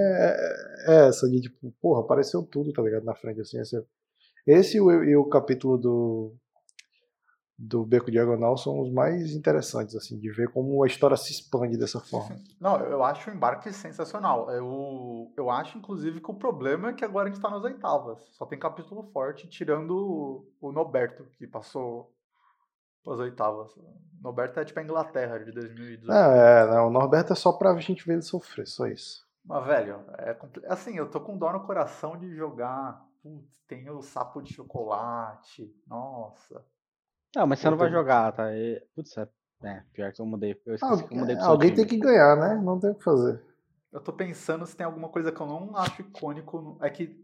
é, 0.87 0.93
é 0.93 1.07
essa 1.07 1.29
de 1.29 1.41
tipo, 1.41 1.71
porra, 1.79 2.01
apareceu 2.01 2.41
tudo, 2.41 2.73
tá 2.73 2.81
ligado? 2.81 3.03
Na 3.03 3.13
frente, 3.13 3.41
assim. 3.41 3.59
Esse, 3.59 3.85
esse 4.47 4.77
e 4.77 4.81
o, 4.81 5.03
e 5.03 5.15
o 5.15 5.25
capítulo 5.25 5.77
do, 5.77 6.33
do 7.57 7.85
Beco 7.85 8.09
Diagonal 8.09 8.57
são 8.57 8.81
os 8.81 8.91
mais 8.91 9.35
interessantes, 9.35 9.95
assim, 9.95 10.19
de 10.19 10.31
ver 10.31 10.49
como 10.49 10.83
a 10.83 10.87
história 10.87 11.15
se 11.15 11.31
expande 11.31 11.77
dessa 11.77 11.99
forma. 11.99 12.35
Não, 12.59 12.77
eu 12.79 13.03
acho 13.03 13.29
o 13.29 13.33
embarque 13.33 13.71
sensacional. 13.71 14.49
Eu, 14.49 15.31
eu 15.37 15.51
acho, 15.51 15.77
inclusive, 15.77 16.19
que 16.19 16.31
o 16.31 16.35
problema 16.35 16.89
é 16.89 16.93
que 16.93 17.05
agora 17.05 17.29
a 17.29 17.31
gente 17.31 17.41
tá 17.41 17.51
nas 17.51 17.63
oitavas. 17.63 18.17
Só 18.31 18.47
tem 18.47 18.57
capítulo 18.57 19.03
forte, 19.13 19.47
tirando 19.47 20.43
o 20.59 20.71
Noberto, 20.71 21.23
que 21.37 21.45
passou 21.45 22.12
as 23.11 23.19
oitavas. 23.19 23.75
O 23.75 23.83
Norberto 24.21 24.59
é 24.59 24.65
tipo 24.65 24.79
a 24.79 24.83
Inglaterra 24.83 25.39
de 25.39 25.51
2018. 25.51 26.11
É, 26.11 26.67
não, 26.67 26.87
o 26.87 26.89
Norberto 26.91 27.33
é 27.33 27.35
só 27.35 27.51
pra 27.51 27.75
gente 27.77 28.05
ver 28.05 28.13
ele 28.13 28.21
sofrer, 28.21 28.67
só 28.67 28.87
isso. 28.87 29.27
Mas, 29.45 29.65
velho, 29.65 30.05
é 30.17 30.37
assim, 30.69 30.95
eu 30.95 31.09
tô 31.09 31.19
com 31.19 31.37
dó 31.37 31.51
no 31.51 31.65
coração 31.65 32.17
de 32.17 32.33
jogar. 32.33 33.05
Putz, 33.21 33.61
tem 33.67 33.89
o 33.89 34.01
sapo 34.01 34.41
de 34.41 34.53
chocolate. 34.53 35.73
Nossa. 35.85 36.63
Não, 37.35 37.47
mas 37.47 37.59
você 37.59 37.69
não 37.69 37.77
vai 37.77 37.89
jogar, 37.89 38.31
tá? 38.31 38.53
E, 38.53 38.81
putz, 38.95 39.17
é, 39.17 39.27
é, 39.63 39.83
pior 39.91 40.13
que 40.13 40.21
eu 40.21 40.25
mudei. 40.25 40.61
Eu 40.65 40.75
esqueci 40.75 41.03
ah, 41.03 41.07
que 41.07 41.13
eu 41.13 41.19
mudei 41.19 41.35
pro 41.35 41.45
Alguém 41.45 41.73
tem 41.73 41.85
que 41.85 41.97
ganhar, 41.97 42.37
né? 42.37 42.61
Não 42.63 42.79
tem 42.79 42.91
o 42.91 42.95
que 42.95 43.03
fazer. 43.03 43.43
Eu 43.91 44.01
tô 44.01 44.13
pensando 44.13 44.65
se 44.65 44.75
tem 44.75 44.85
alguma 44.85 45.09
coisa 45.09 45.31
que 45.31 45.39
eu 45.39 45.45
não 45.45 45.75
acho 45.75 46.01
icônico. 46.01 46.77
É 46.81 46.89
que 46.89 47.21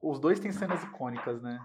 os 0.00 0.18
dois 0.18 0.40
têm 0.40 0.52
cenas 0.52 0.82
icônicas, 0.84 1.42
né? 1.42 1.60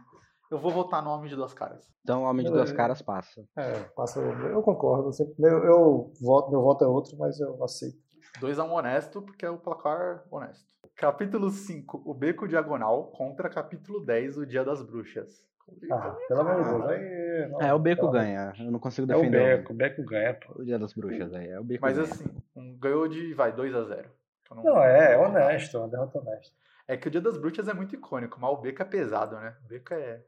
Eu 0.50 0.58
vou 0.58 0.72
votar 0.72 1.04
no 1.04 1.10
Homem 1.10 1.30
de 1.30 1.36
Duas 1.36 1.54
Caras. 1.54 1.90
Então, 2.04 2.24
o 2.24 2.26
Homem 2.26 2.46
de 2.46 2.52
Duas 2.52 2.72
Caras 2.72 3.02
passa. 3.02 3.44
É, 3.56 3.80
passa. 3.96 4.20
Eu 4.20 4.62
concordo. 4.62 5.10
Eu, 5.40 5.64
eu 5.64 6.14
voto, 6.22 6.50
meu 6.52 6.62
voto 6.62 6.84
é 6.84 6.88
outro, 6.88 7.18
mas 7.18 7.40
eu 7.40 7.62
aceito. 7.64 7.98
2 8.40 8.60
a 8.60 8.64
1 8.64 8.68
um 8.68 8.74
honesto, 8.74 9.22
porque 9.22 9.46
é 9.46 9.50
o 9.50 9.58
placar 9.58 10.24
honesto. 10.32 10.66
Capítulo 10.96 11.50
5, 11.50 12.04
O 12.06 12.14
Beco 12.14 12.48
Diagonal, 12.48 13.08
contra 13.12 13.50
capítulo 13.50 14.00
10, 14.00 14.38
O 14.38 14.46
Dia 14.46 14.64
das 14.64 14.82
Bruxas. 14.82 15.46
Ah, 15.92 16.16
pelo 16.28 16.42
amor 16.42 16.64
de 16.64 16.70
Deus. 16.70 16.86
Aí, 16.86 17.50
não, 17.50 17.62
é, 17.62 17.74
o 17.74 17.80
Beco 17.80 18.10
ganha. 18.10 18.54
Eu 18.58 18.72
não 18.72 18.80
consigo 18.80 19.06
defender. 19.06 19.38
É 19.38 19.54
o 19.54 19.58
Beco, 19.58 19.74
o 19.74 19.76
Beco 19.76 20.04
ganha, 20.04 20.34
pô. 20.34 20.62
O 20.62 20.66
Dia 20.66 20.80
das 20.80 20.94
Bruxas 20.94 21.34
aí. 21.34 21.50
É 21.50 21.60
o 21.60 21.64
Beco 21.64 21.82
Mas 21.82 21.98
ganha. 21.98 22.10
assim, 22.10 22.26
um, 22.56 22.78
ganhou 22.78 23.08
de, 23.08 23.34
vai, 23.34 23.52
2 23.52 23.76
a 23.76 23.84
0 23.84 24.10
não, 24.50 24.64
não, 24.64 24.82
é, 24.82 25.14
é 25.14 25.18
honesto, 25.18 25.76
é 25.76 25.80
uma 25.82 25.90
derrota 25.90 26.20
honesta. 26.20 26.56
É 26.88 26.96
que 26.96 27.08
o 27.08 27.12
Dia 27.12 27.20
das 27.20 27.38
Bruxas 27.38 27.68
é 27.68 27.74
muito 27.74 27.94
icônico, 27.94 28.40
mas 28.40 28.50
o 28.50 28.58
Beco 28.58 28.82
é 28.82 28.86
pesado, 28.86 29.36
né? 29.36 29.58
O 29.66 29.68
Beco 29.68 29.94
é. 29.94 30.22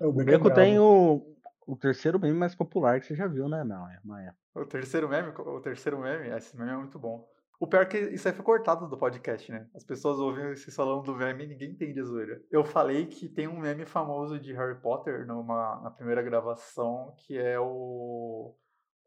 É 0.00 0.06
o 0.06 0.12
Beco, 0.12 0.48
é 0.48 0.54
tem 0.54 0.78
o, 0.78 1.36
o 1.66 1.76
terceiro 1.76 2.18
meme 2.18 2.38
mais 2.38 2.54
popular 2.54 3.00
que 3.00 3.06
você 3.06 3.14
já 3.14 3.26
viu, 3.26 3.48
né, 3.48 3.64
Maia? 4.04 4.36
O 4.54 4.64
terceiro 4.64 5.08
meme? 5.08 5.28
O 5.28 5.60
terceiro 5.60 5.98
meme? 5.98 6.28
Esse 6.28 6.56
meme 6.56 6.70
é 6.70 6.76
muito 6.76 6.98
bom. 6.98 7.26
O 7.62 7.66
pior 7.68 7.82
é 7.82 7.86
que 7.86 7.96
isso 7.96 8.26
aí 8.26 8.34
foi 8.34 8.44
cortado 8.44 8.88
do 8.88 8.98
podcast, 8.98 9.52
né? 9.52 9.68
As 9.72 9.84
pessoas 9.84 10.18
ouvem 10.18 10.50
esse 10.50 10.72
falando 10.72 11.04
do 11.04 11.14
meme 11.14 11.44
e 11.44 11.46
ninguém 11.46 11.70
entende 11.70 12.00
a 12.00 12.04
zoeira. 12.04 12.42
Eu 12.50 12.64
falei 12.64 13.06
que 13.06 13.28
tem 13.28 13.46
um 13.46 13.60
meme 13.60 13.86
famoso 13.86 14.36
de 14.36 14.52
Harry 14.52 14.80
Potter 14.80 15.24
numa, 15.24 15.80
na 15.80 15.88
primeira 15.88 16.20
gravação, 16.22 17.14
que 17.18 17.38
é 17.38 17.60
o. 17.60 18.56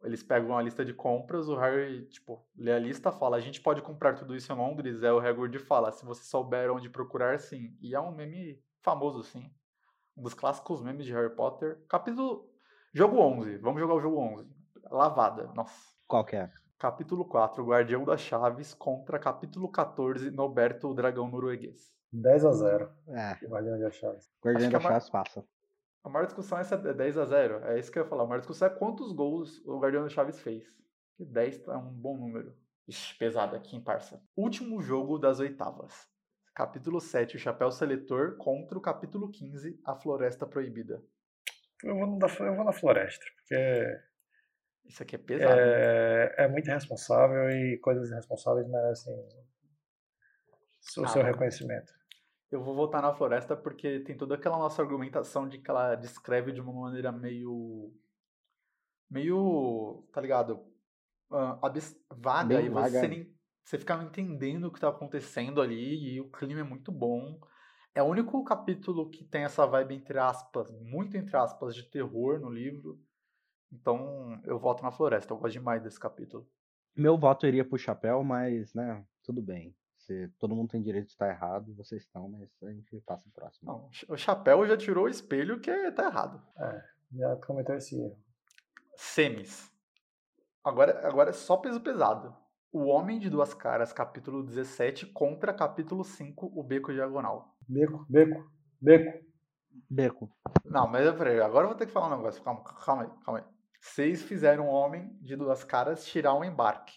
Eles 0.06 0.24
pegam 0.24 0.52
uma 0.52 0.62
lista 0.62 0.86
de 0.86 0.94
compras, 0.94 1.50
o 1.50 1.58
Harry, 1.58 2.06
tipo, 2.06 2.48
lê 2.56 2.72
a 2.72 2.80
lista 2.80 3.12
fala: 3.12 3.36
a 3.36 3.42
gente 3.42 3.60
pode 3.60 3.82
comprar 3.82 4.14
tudo 4.14 4.34
isso 4.34 4.54
em 4.54 4.56
Londres. 4.56 5.04
É 5.04 5.12
o 5.12 5.20
Hagrid 5.20 5.60
fala: 5.60 5.92
se 5.92 6.06
você 6.06 6.24
souber 6.24 6.72
onde 6.72 6.90
procurar, 6.90 7.38
sim. 7.40 7.76
E 7.82 7.94
é 7.94 8.00
um 8.00 8.16
meme 8.16 8.64
famoso, 8.82 9.22
sim. 9.22 9.52
Um 10.18 10.24
dos 10.24 10.34
clássicos 10.34 10.82
memes 10.82 11.06
de 11.06 11.14
Harry 11.14 11.36
Potter. 11.36 11.84
Capítulo. 11.90 12.50
Jogo 12.94 13.18
11. 13.18 13.58
Vamos 13.58 13.82
jogar 13.82 13.96
o 13.96 14.00
jogo 14.00 14.18
11. 14.18 14.50
Lavada. 14.90 15.52
Nossa. 15.54 15.96
Qual 16.08 16.24
que 16.24 16.38
é? 16.38 16.50
Capítulo 16.78 17.26
4, 17.26 17.66
Guardião 17.66 18.04
das 18.04 18.22
Chaves 18.22 18.74
contra 18.74 19.18
capítulo 19.18 19.70
14, 19.70 20.30
Noberto, 20.30 20.90
o 20.90 20.94
Dragão 20.94 21.30
Norueguês. 21.30 21.92
10 22.12 22.46
a 22.46 22.52
0. 22.52 22.92
É. 23.08 23.46
Guardião 23.46 23.80
das 23.80 23.96
Chaves. 23.96 24.30
Guardião 24.44 24.70
das 24.70 24.84
Chaves 24.84 25.10
passa. 25.10 25.46
A 26.04 26.10
maior 26.10 26.26
discussão 26.26 26.60
é 26.60 26.64
se 26.64 26.74
é 26.74 26.94
10 26.94 27.18
a 27.18 27.26
0. 27.26 27.66
É 27.66 27.80
isso 27.80 27.92
que 27.92 27.98
eu 27.98 28.04
ia 28.04 28.10
falar. 28.10 28.24
A 28.24 28.28
maior 28.28 28.40
discussão 28.40 28.68
é 28.68 28.72
quantos 28.72 29.12
gols 29.12 29.62
o 29.66 29.80
Guardião 29.80 30.04
das 30.04 30.14
Chaves 30.14 30.40
fez. 30.40 30.66
E 31.20 31.26
10 31.26 31.68
é 31.68 31.78
um 31.78 31.92
bom 31.92 32.18
número. 32.18 32.56
Ixi, 32.88 33.18
pesado 33.18 33.56
aqui, 33.56 33.76
hein, 33.76 33.82
parça. 33.82 34.22
Último 34.36 34.82
jogo 34.82 35.18
das 35.18 35.40
oitavas. 35.40 36.08
Capítulo 36.56 37.02
7, 37.02 37.36
o 37.36 37.40
Chapéu 37.40 37.70
Seletor 37.70 38.38
contra 38.38 38.78
o 38.78 38.82
capítulo 38.82 39.30
15, 39.30 39.78
a 39.84 39.94
Floresta 39.94 40.48
Proibida. 40.48 41.04
Eu 41.84 41.96
vou, 41.96 42.18
na, 42.18 42.28
eu 42.28 42.56
vou 42.56 42.64
na 42.64 42.72
floresta, 42.72 43.26
porque 43.36 44.02
isso 44.86 45.04
aqui 45.04 45.18
é 45.18 45.20
pesado. 45.20 45.60
É, 45.60 46.36
é 46.38 46.48
muito 46.48 46.70
irresponsável 46.70 47.50
e 47.50 47.78
coisas 47.80 48.10
irresponsáveis 48.10 48.66
merecem 48.70 49.14
o 50.98 51.04
ah, 51.04 51.08
seu 51.10 51.24
reconhecimento. 51.24 51.94
Eu 52.50 52.64
vou 52.64 52.74
voltar 52.74 53.02
na 53.02 53.14
floresta 53.14 53.58
porque 53.58 54.00
tem 54.00 54.16
toda 54.16 54.36
aquela 54.36 54.58
nossa 54.58 54.82
argumentação 54.82 55.50
de 55.50 55.58
que 55.58 55.70
ela 55.70 55.96
descreve 55.96 56.54
de 56.54 56.62
uma 56.62 56.72
maneira 56.72 57.12
meio. 57.12 57.94
meio. 59.12 60.08
tá 60.14 60.22
ligado? 60.22 60.66
Uh, 61.30 61.60
vaga 62.16 62.56
Bem 62.56 62.68
e 62.68 62.70
vaga. 62.70 63.00
você, 63.02 63.08
nem, 63.10 63.35
você 63.66 63.80
fica 63.80 63.96
entendendo 64.04 64.66
o 64.66 64.72
que 64.72 64.80
tá 64.80 64.90
acontecendo 64.90 65.60
ali 65.60 66.14
e 66.14 66.22
o 66.22 66.30
clima 66.30 66.60
é 66.62 66.64
muito 66.64 66.92
bom. 66.92 67.40
É 67.96 68.04
o 68.04 68.06
único 68.06 68.44
capítulo 68.44 69.10
que 69.10 69.24
tem 69.26 69.44
essa 69.44 69.66
vibe, 69.66 69.96
entre 69.96 70.20
aspas, 70.20 70.70
muito 70.70 71.18
entre 71.18 71.36
aspas, 71.36 71.74
de 71.74 71.82
terror 71.90 72.40
no 72.40 72.52
livro. 72.52 73.02
Então 73.72 74.40
eu 74.46 74.60
voto 74.60 74.84
na 74.84 74.92
floresta, 74.92 75.34
eu 75.34 75.38
gosto 75.38 75.54
demais 75.54 75.82
desse 75.82 76.00
capítulo. 76.00 76.48
Meu 76.96 77.18
voto 77.18 77.48
iria 77.48 77.66
pro 77.66 77.78
chapéu, 77.78 78.24
mas, 78.24 78.72
né, 78.76 79.04
tudo 79.24 79.42
bem. 79.42 79.76
Se 79.98 80.28
todo 80.38 80.56
mundo 80.56 80.70
tem 80.70 80.84
direito 80.84 81.08
de 81.08 81.14
estar 81.14 81.28
errado, 81.28 81.74
vocês 81.74 82.04
estão, 82.04 82.30
mas 82.30 82.48
a 82.62 82.72
gente 82.72 83.02
passa 83.02 83.28
o 83.28 83.32
próximo. 83.32 83.72
Não, 83.72 83.90
o 84.08 84.16
chapéu 84.16 84.68
já 84.68 84.78
tirou 84.78 85.06
o 85.06 85.10
espelho 85.10 85.60
que 85.60 85.92
tá 85.94 86.06
errado. 86.06 86.40
É, 86.56 86.84
já 87.14 87.36
cometeu 87.38 87.76
esse 87.76 88.00
erro. 88.00 88.16
Semis. 88.96 89.74
Agora, 90.64 91.08
agora 91.08 91.32
é 91.32 91.34
só 91.34 91.58
peso 91.58 91.82
pesado. 91.82 92.45
O 92.72 92.86
Homem 92.86 93.20
de 93.20 93.30
Duas 93.30 93.54
Caras, 93.54 93.94
capítulo 93.94 94.44
17, 94.44 95.06
contra 95.08 95.54
capítulo 95.54 96.04
5, 96.04 96.52
o 96.54 96.64
Beco 96.64 96.92
Diagonal. 96.92 97.56
Beco, 97.68 98.06
beco, 98.10 98.52
beco. 98.82 99.26
Beco. 99.90 100.30
Não, 100.64 100.88
mas 100.88 101.14
peraí, 101.16 101.40
agora 101.40 101.66
eu 101.66 101.70
vou 101.70 101.78
ter 101.78 101.86
que 101.86 101.92
falar 101.92 102.08
um 102.08 102.18
negócio. 102.18 102.42
Calma, 102.44 102.64
calma 102.64 103.04
aí, 103.04 103.10
calma 103.24 103.40
aí. 103.40 103.46
Vocês 103.80 104.24
fizeram 104.24 104.66
um 104.66 104.70
homem 104.70 105.16
de 105.22 105.36
duas 105.36 105.64
caras 105.64 106.06
tirar 106.06 106.34
um 106.34 106.44
embarque. 106.44 106.96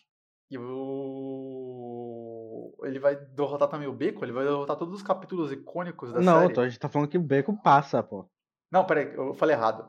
E 0.50 0.56
o... 0.58 2.74
ele 2.84 2.98
vai 2.98 3.14
derrotar 3.14 3.68
também 3.68 3.86
o 3.86 3.92
Beco? 3.92 4.24
Ele 4.24 4.32
vai 4.32 4.44
derrotar 4.44 4.76
todos 4.76 4.94
os 4.94 5.02
capítulos 5.02 5.52
icônicos 5.52 6.10
da 6.12 6.20
não, 6.20 6.40
série? 6.40 6.54
Não, 6.54 6.62
a 6.62 6.68
gente 6.68 6.80
tá 6.80 6.88
falando 6.88 7.08
que 7.08 7.18
o 7.18 7.22
Beco 7.22 7.54
passa, 7.62 8.02
pô. 8.02 8.26
Não, 8.70 8.86
peraí, 8.86 9.14
eu 9.14 9.34
falei 9.34 9.54
errado. 9.54 9.86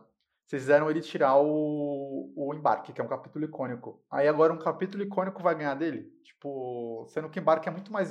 Vocês 0.50 0.64
fizeram 0.64 0.90
ele 0.90 1.00
tirar 1.00 1.40
o, 1.40 2.34
o 2.36 2.54
embarque, 2.56 2.92
que 2.92 3.00
é 3.00 3.04
um 3.04 3.08
capítulo 3.08 3.46
icônico. 3.46 4.02
Aí 4.10 4.28
agora 4.28 4.52
um 4.52 4.58
capítulo 4.58 5.04
icônico 5.04 5.44
vai 5.44 5.54
ganhar 5.54 5.76
dele? 5.76 6.12
Tipo, 6.24 7.06
sendo 7.10 7.30
que 7.30 7.38
o 7.38 7.42
embarque 7.42 7.70
é 7.70 7.72
muito 7.72 7.94
mais 7.94 8.10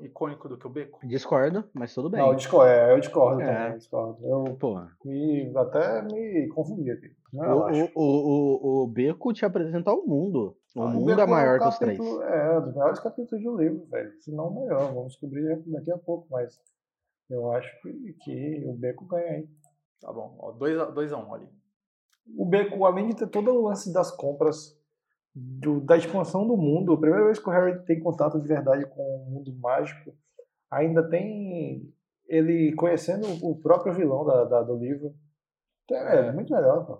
icônico 0.00 0.48
do 0.48 0.58
que 0.58 0.66
o 0.66 0.70
beco. 0.70 0.98
Discordo, 1.06 1.62
mas 1.72 1.94
tudo 1.94 2.10
bem. 2.10 2.20
Não, 2.20 2.30
eu 2.30 2.34
discordo, 2.34 2.68
é, 2.68 2.92
eu 2.92 2.98
discordo 2.98 3.40
é. 3.40 3.46
também. 3.46 3.70
Eu 3.70 3.78
discordo. 3.78 4.26
Eu 4.26 4.56
Porra. 4.56 4.90
Me, 5.04 5.52
até 5.56 6.02
me 6.02 6.48
confundi 6.48 6.90
aqui. 6.90 7.12
Não, 7.32 7.70
o, 7.70 7.90
o, 7.94 8.02
o, 8.02 8.82
o, 8.82 8.86
beco 8.88 9.32
te 9.32 9.44
apresenta 9.44 9.92
ao 9.92 10.04
mundo. 10.04 10.56
O 10.74 10.82
ah, 10.82 10.88
mundo 10.88 11.14
o 11.14 11.20
é 11.20 11.26
maior 11.28 11.60
é 11.60 11.64
um 11.64 11.70
capítulo, 11.70 11.96
dos 11.96 12.18
três. 12.18 12.32
É, 12.32 12.58
um 12.58 12.62
dos 12.64 12.74
maiores 12.74 12.98
capítulos 12.98 13.44
do 13.44 13.56
livro, 13.56 13.86
velho. 13.86 14.12
Se 14.20 14.32
não 14.32 14.48
o 14.48 14.54
maior, 14.66 14.92
vamos 14.92 15.12
descobrir 15.12 15.62
daqui 15.66 15.92
a 15.92 15.98
pouco, 15.98 16.26
mas 16.28 16.60
eu 17.30 17.52
acho 17.52 17.70
que, 17.82 18.16
que 18.24 18.64
o 18.66 18.72
beco 18.72 19.06
ganha 19.06 19.30
aí. 19.30 19.48
Tá 20.00 20.12
bom, 20.12 20.56
2 20.58 20.78
a 20.78 20.88
1 20.88 20.94
dois 20.94 21.12
a 21.12 21.18
um 21.18 21.34
ali 21.34 21.57
o 22.36 22.44
Beco, 22.44 22.84
além 22.84 23.08
de 23.08 23.16
ter 23.16 23.28
todo 23.28 23.50
o 23.50 23.68
lance 23.68 23.92
das 23.92 24.10
compras, 24.10 24.78
do, 25.34 25.80
da 25.80 25.96
expansão 25.96 26.46
do 26.46 26.56
mundo, 26.56 26.92
a 26.92 27.00
primeira 27.00 27.24
vez 27.24 27.38
que 27.38 27.48
o 27.48 27.52
Harry 27.52 27.84
tem 27.84 28.00
contato 28.00 28.40
de 28.40 28.48
verdade 28.48 28.86
com 28.86 29.02
o 29.02 29.30
mundo 29.30 29.54
mágico, 29.56 30.16
ainda 30.70 31.08
tem 31.08 31.92
ele 32.26 32.74
conhecendo 32.74 33.26
o 33.44 33.56
próprio 33.60 33.92
vilão 33.92 34.24
da, 34.24 34.44
da 34.44 34.62
do 34.62 34.76
livro. 34.76 35.14
É, 35.90 36.28
é, 36.28 36.32
muito 36.32 36.52
melhor, 36.52 36.84
pô. 36.84 36.98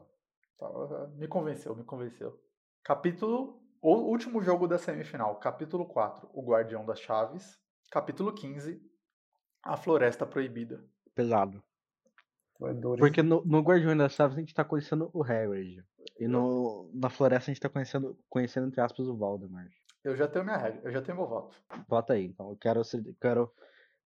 Tá, 0.58 1.06
me 1.16 1.28
convenceu, 1.28 1.74
me 1.74 1.84
convenceu. 1.84 2.38
Capítulo. 2.82 3.60
O 3.80 3.94
último 3.94 4.42
jogo 4.42 4.66
da 4.66 4.76
semifinal. 4.76 5.36
Capítulo 5.36 5.86
4, 5.86 6.28
O 6.32 6.42
Guardião 6.42 6.84
das 6.84 6.98
Chaves. 6.98 7.58
Capítulo 7.90 8.34
15, 8.34 8.82
A 9.62 9.76
Floresta 9.76 10.26
Proibida. 10.26 10.84
Pesado. 11.14 11.62
Porque 12.98 13.22
no, 13.22 13.44
no 13.44 13.60
Guardião 13.60 13.96
das 13.96 14.12
Chaves 14.12 14.36
a 14.36 14.40
gente 14.40 14.54
tá 14.54 14.64
conhecendo 14.64 15.10
o 15.12 15.22
Hagrid. 15.22 15.84
E 16.18 16.26
no, 16.26 16.90
na 16.92 17.08
Floresta 17.08 17.50
a 17.50 17.54
gente 17.54 17.62
tá 17.62 17.68
conhecendo, 17.68 18.18
conhecendo 18.28 18.66
entre 18.66 18.80
aspas, 18.80 19.06
o 19.06 19.16
Voldemort. 19.16 19.70
Eu 20.02 20.16
já 20.16 20.26
tenho 20.26 20.44
minha 20.44 20.56
regra, 20.56 20.80
eu 20.84 20.90
já 20.90 21.00
tenho 21.00 21.18
meu 21.18 21.26
voto. 21.26 21.56
Vota 21.88 22.14
aí, 22.14 22.24
então. 22.24 22.50
Eu 22.50 22.56
quero, 22.56 22.82
quero, 23.20 23.52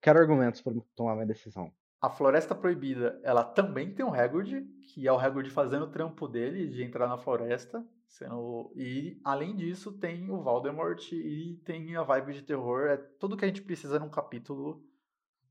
quero 0.00 0.18
argumentos 0.18 0.60
para 0.60 0.74
tomar 0.94 1.14
minha 1.14 1.26
decisão. 1.26 1.72
A 2.00 2.10
Floresta 2.10 2.54
Proibida, 2.54 3.20
ela 3.22 3.44
também 3.44 3.94
tem 3.94 4.04
um 4.04 4.10
recorde, 4.10 4.62
que 4.92 5.06
é 5.06 5.12
o 5.12 5.16
recorde 5.16 5.50
fazendo 5.50 5.84
o 5.84 5.90
trampo 5.90 6.26
dele, 6.26 6.66
de 6.66 6.82
entrar 6.82 7.06
na 7.06 7.16
floresta. 7.16 7.86
Sendo... 8.08 8.72
E, 8.74 9.20
além 9.24 9.54
disso, 9.54 9.92
tem 9.92 10.28
o 10.28 10.42
Voldemort 10.42 11.00
e 11.12 11.60
tem 11.64 11.94
a 11.96 12.02
vibe 12.02 12.34
de 12.34 12.42
terror. 12.42 12.88
É 12.88 12.96
tudo 12.96 13.36
que 13.36 13.44
a 13.44 13.48
gente 13.48 13.62
precisa 13.62 14.00
num 14.00 14.10
capítulo. 14.10 14.84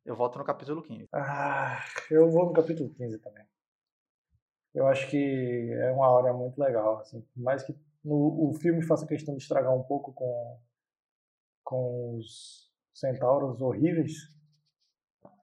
Eu 0.06 0.16
voto 0.16 0.40
no 0.40 0.46
capítulo 0.46 0.82
15. 0.82 1.10
Ah, 1.14 1.80
eu 2.10 2.30
vou 2.30 2.46
no 2.46 2.54
capítulo 2.54 2.90
15 2.90 3.20
também. 3.20 3.46
Eu 4.74 4.88
acho 4.88 5.10
que 5.10 5.72
é 5.74 5.92
uma 5.92 6.10
hora 6.10 6.34
muito 6.34 6.60
legal. 6.60 7.00
Assim, 7.00 7.26
mais 7.36 7.64
que 7.64 7.76
no, 8.04 8.50
o 8.50 8.54
filme 8.54 8.82
faça 8.82 9.06
questão 9.06 9.36
de 9.36 9.42
estragar 9.42 9.74
um 9.74 9.84
pouco 9.84 10.14
com, 10.14 10.60
com 11.64 12.16
os 12.18 12.72
centauros 12.94 13.62
horríveis. 13.62 14.14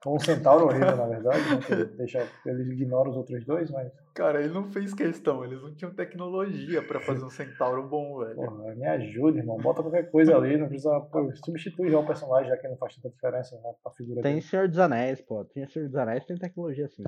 Com 0.01 0.15
um 0.15 0.19
centauro 0.19 0.65
horrível, 0.65 0.95
na 0.95 1.07
verdade, 1.07 1.39
né? 1.49 1.85
deixa, 1.97 2.25
ele 2.45 2.71
ignora 2.71 3.09
os 3.09 3.17
outros 3.17 3.45
dois, 3.45 3.69
mas. 3.69 3.91
Cara, 4.13 4.41
ele 4.41 4.53
não 4.53 4.71
fez 4.71 4.93
questão, 4.93 5.43
eles 5.43 5.61
não 5.61 5.75
tinham 5.75 5.93
tecnologia 5.93 6.81
para 6.81 7.01
fazer 7.01 7.23
um 7.25 7.29
centauro 7.29 7.85
bom, 7.87 8.19
velho. 8.19 8.35
Porra, 8.35 8.75
me 8.75 8.87
ajuda, 8.87 9.39
irmão. 9.39 9.57
Bota 9.57 9.81
qualquer 9.81 10.09
coisa 10.09 10.37
ali, 10.37 10.57
não 10.57 10.67
precisa. 10.67 11.01
Pô, 11.01 11.29
substitui 11.43 11.91
já 11.91 11.99
o 11.99 12.05
personagem, 12.05 12.49
já 12.49 12.57
que 12.57 12.67
não 12.69 12.77
faz 12.77 12.95
tanta 12.95 13.09
diferença 13.09 13.55
na 13.57 13.69
né, 13.69 13.75
figura 13.97 14.21
Tem 14.21 14.35
dele. 14.35 14.45
Senhor 14.45 14.69
dos 14.69 14.79
Anéis, 14.79 15.21
pô. 15.21 15.43
Tem 15.43 15.67
Senhor 15.67 15.87
dos 15.89 15.97
Anéis, 15.97 16.25
tem 16.25 16.37
tecnologia 16.37 16.85
assim. 16.85 17.03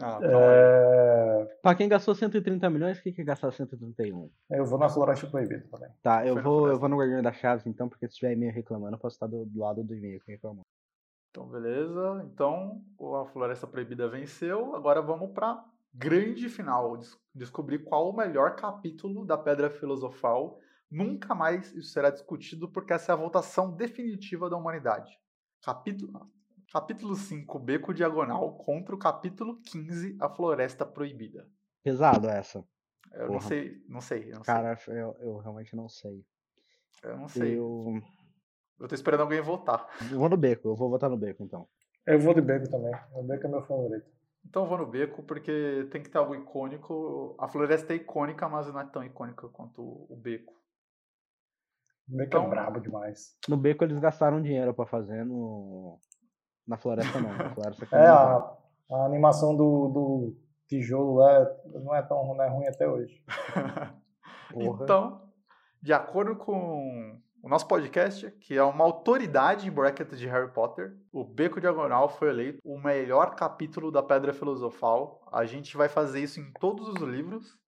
Ah, 0.00 0.18
é... 0.22 1.56
Pra 1.62 1.74
quem 1.74 1.88
gastou 1.88 2.14
130 2.14 2.68
milhões, 2.70 3.00
quem 3.00 3.12
que 3.12 3.24
gastar 3.24 3.52
131? 3.52 4.30
Eu 4.50 4.64
vou 4.64 4.78
na 4.78 4.88
Floresta 4.88 5.26
Proibida 5.26 5.64
também. 5.70 5.88
Tá, 6.02 6.26
eu 6.26 6.42
vou, 6.42 6.68
eu 6.68 6.78
vou 6.78 6.88
no 6.88 6.96
Guardião 6.96 7.22
das 7.22 7.36
Chaves 7.36 7.66
então, 7.66 7.88
porque 7.88 8.08
se 8.08 8.16
tiver 8.16 8.32
e-mail 8.32 8.52
reclamando, 8.52 8.96
eu 8.96 8.98
posso 8.98 9.16
estar 9.16 9.26
do, 9.26 9.44
do 9.44 9.60
lado 9.60 9.82
do 9.82 9.94
e-mail 9.94 10.20
que 10.20 10.32
reclamou. 10.32 10.64
Então, 11.32 11.48
beleza. 11.48 12.22
Então, 12.30 12.84
a 13.22 13.24
Floresta 13.24 13.66
Proibida 13.66 14.06
venceu. 14.06 14.76
Agora 14.76 15.00
vamos 15.00 15.32
pra 15.32 15.64
grande 15.94 16.46
final. 16.50 16.98
Descobrir 17.34 17.78
qual 17.78 18.10
o 18.10 18.16
melhor 18.16 18.54
capítulo 18.54 19.24
da 19.24 19.38
Pedra 19.38 19.70
Filosofal. 19.70 20.60
Nunca 20.90 21.34
mais 21.34 21.72
isso 21.72 21.88
será 21.90 22.10
discutido, 22.10 22.68
porque 22.70 22.92
essa 22.92 23.12
é 23.12 23.14
a 23.14 23.16
votação 23.16 23.74
definitiva 23.74 24.50
da 24.50 24.58
humanidade. 24.58 25.18
Capítulo, 25.62 26.30
Capítulo 26.70 27.14
5, 27.14 27.58
Beco 27.58 27.94
Diagonal, 27.94 28.54
contra 28.58 28.94
o 28.94 28.98
capítulo 28.98 29.58
15, 29.62 30.18
A 30.20 30.28
Floresta 30.28 30.84
Proibida. 30.84 31.48
Pesado 31.82 32.28
essa. 32.28 32.62
Eu 33.12 33.26
Porra. 33.26 33.32
não 33.32 33.40
sei, 33.40 33.84
não 33.88 34.00
sei. 34.02 34.30
Não 34.30 34.42
Cara, 34.42 34.76
sei. 34.76 34.94
Eu, 34.94 35.16
eu 35.20 35.38
realmente 35.38 35.74
não 35.74 35.88
sei. 35.88 36.26
Eu 37.02 37.16
não 37.16 37.28
sei. 37.28 37.58
Eu... 37.58 38.02
eu 38.82 38.88
tô 38.88 38.94
esperando 38.96 39.20
alguém 39.20 39.40
votar. 39.40 39.86
Eu 40.10 40.18
vou 40.18 40.28
no 40.28 40.36
beco, 40.36 40.68
eu 40.68 40.74
vou 40.74 40.90
votar 40.90 41.08
no 41.08 41.16
beco 41.16 41.44
então. 41.44 41.68
Eu 42.04 42.18
vou 42.18 42.34
de 42.34 42.40
beco 42.40 42.68
também. 42.68 42.92
O 43.14 43.22
beco 43.22 43.46
é 43.46 43.48
meu 43.48 43.62
favorito. 43.62 44.10
Então 44.44 44.64
eu 44.64 44.68
vou 44.68 44.78
no 44.78 44.86
beco 44.86 45.22
porque 45.22 45.88
tem 45.92 46.02
que 46.02 46.10
ter 46.10 46.18
algo 46.18 46.34
icônico. 46.34 47.36
A 47.38 47.46
floresta 47.48 47.92
é 47.92 47.96
icônica, 47.96 48.48
mas 48.48 48.66
não 48.72 48.80
é 48.80 48.84
tão 48.84 49.04
icônica 49.04 49.48
quanto 49.50 49.80
o 49.80 50.16
beco. 50.20 50.52
O 52.08 52.16
beco 52.16 52.22
é 52.22 52.26
então, 52.26 52.46
é 52.46 52.50
brabo 52.50 52.80
demais. 52.80 53.36
No 53.48 53.56
beco 53.56 53.84
eles 53.84 54.00
gastaram 54.00 54.42
dinheiro 54.42 54.74
para 54.74 54.84
fazer 54.84 55.24
no 55.24 56.00
na 56.66 56.76
floresta 56.76 57.20
não. 57.20 57.32
Na 57.32 57.54
floresta 57.54 57.86
é, 57.96 58.06
a, 58.08 58.56
a, 58.90 59.04
animação 59.06 59.56
do, 59.56 59.88
do 59.88 60.36
tijolo 60.66 61.14
lá 61.14 61.46
não 61.66 61.94
é 61.94 62.02
tão 62.02 62.34
não 62.34 62.42
é 62.42 62.48
ruim 62.48 62.66
até 62.66 62.88
hoje. 62.88 63.24
então, 64.56 65.30
de 65.80 65.92
acordo 65.92 66.34
com 66.34 67.22
o 67.42 67.48
nosso 67.48 67.66
podcast, 67.66 68.30
que 68.40 68.54
é 68.54 68.62
uma 68.62 68.84
autoridade 68.84 69.66
em 69.66 69.70
bracket 69.70 70.14
de 70.14 70.28
Harry 70.28 70.52
Potter, 70.52 70.96
o 71.10 71.24
Beco 71.24 71.60
Diagonal 71.60 72.08
foi 72.08 72.28
eleito 72.28 72.60
o 72.64 72.78
melhor 72.78 73.34
capítulo 73.34 73.90
da 73.90 74.00
Pedra 74.00 74.32
Filosofal. 74.32 75.20
A 75.32 75.44
gente 75.44 75.76
vai 75.76 75.88
fazer 75.88 76.22
isso 76.22 76.38
em 76.38 76.52
todos 76.60 76.86
os 76.86 77.02
livros. 77.02 77.58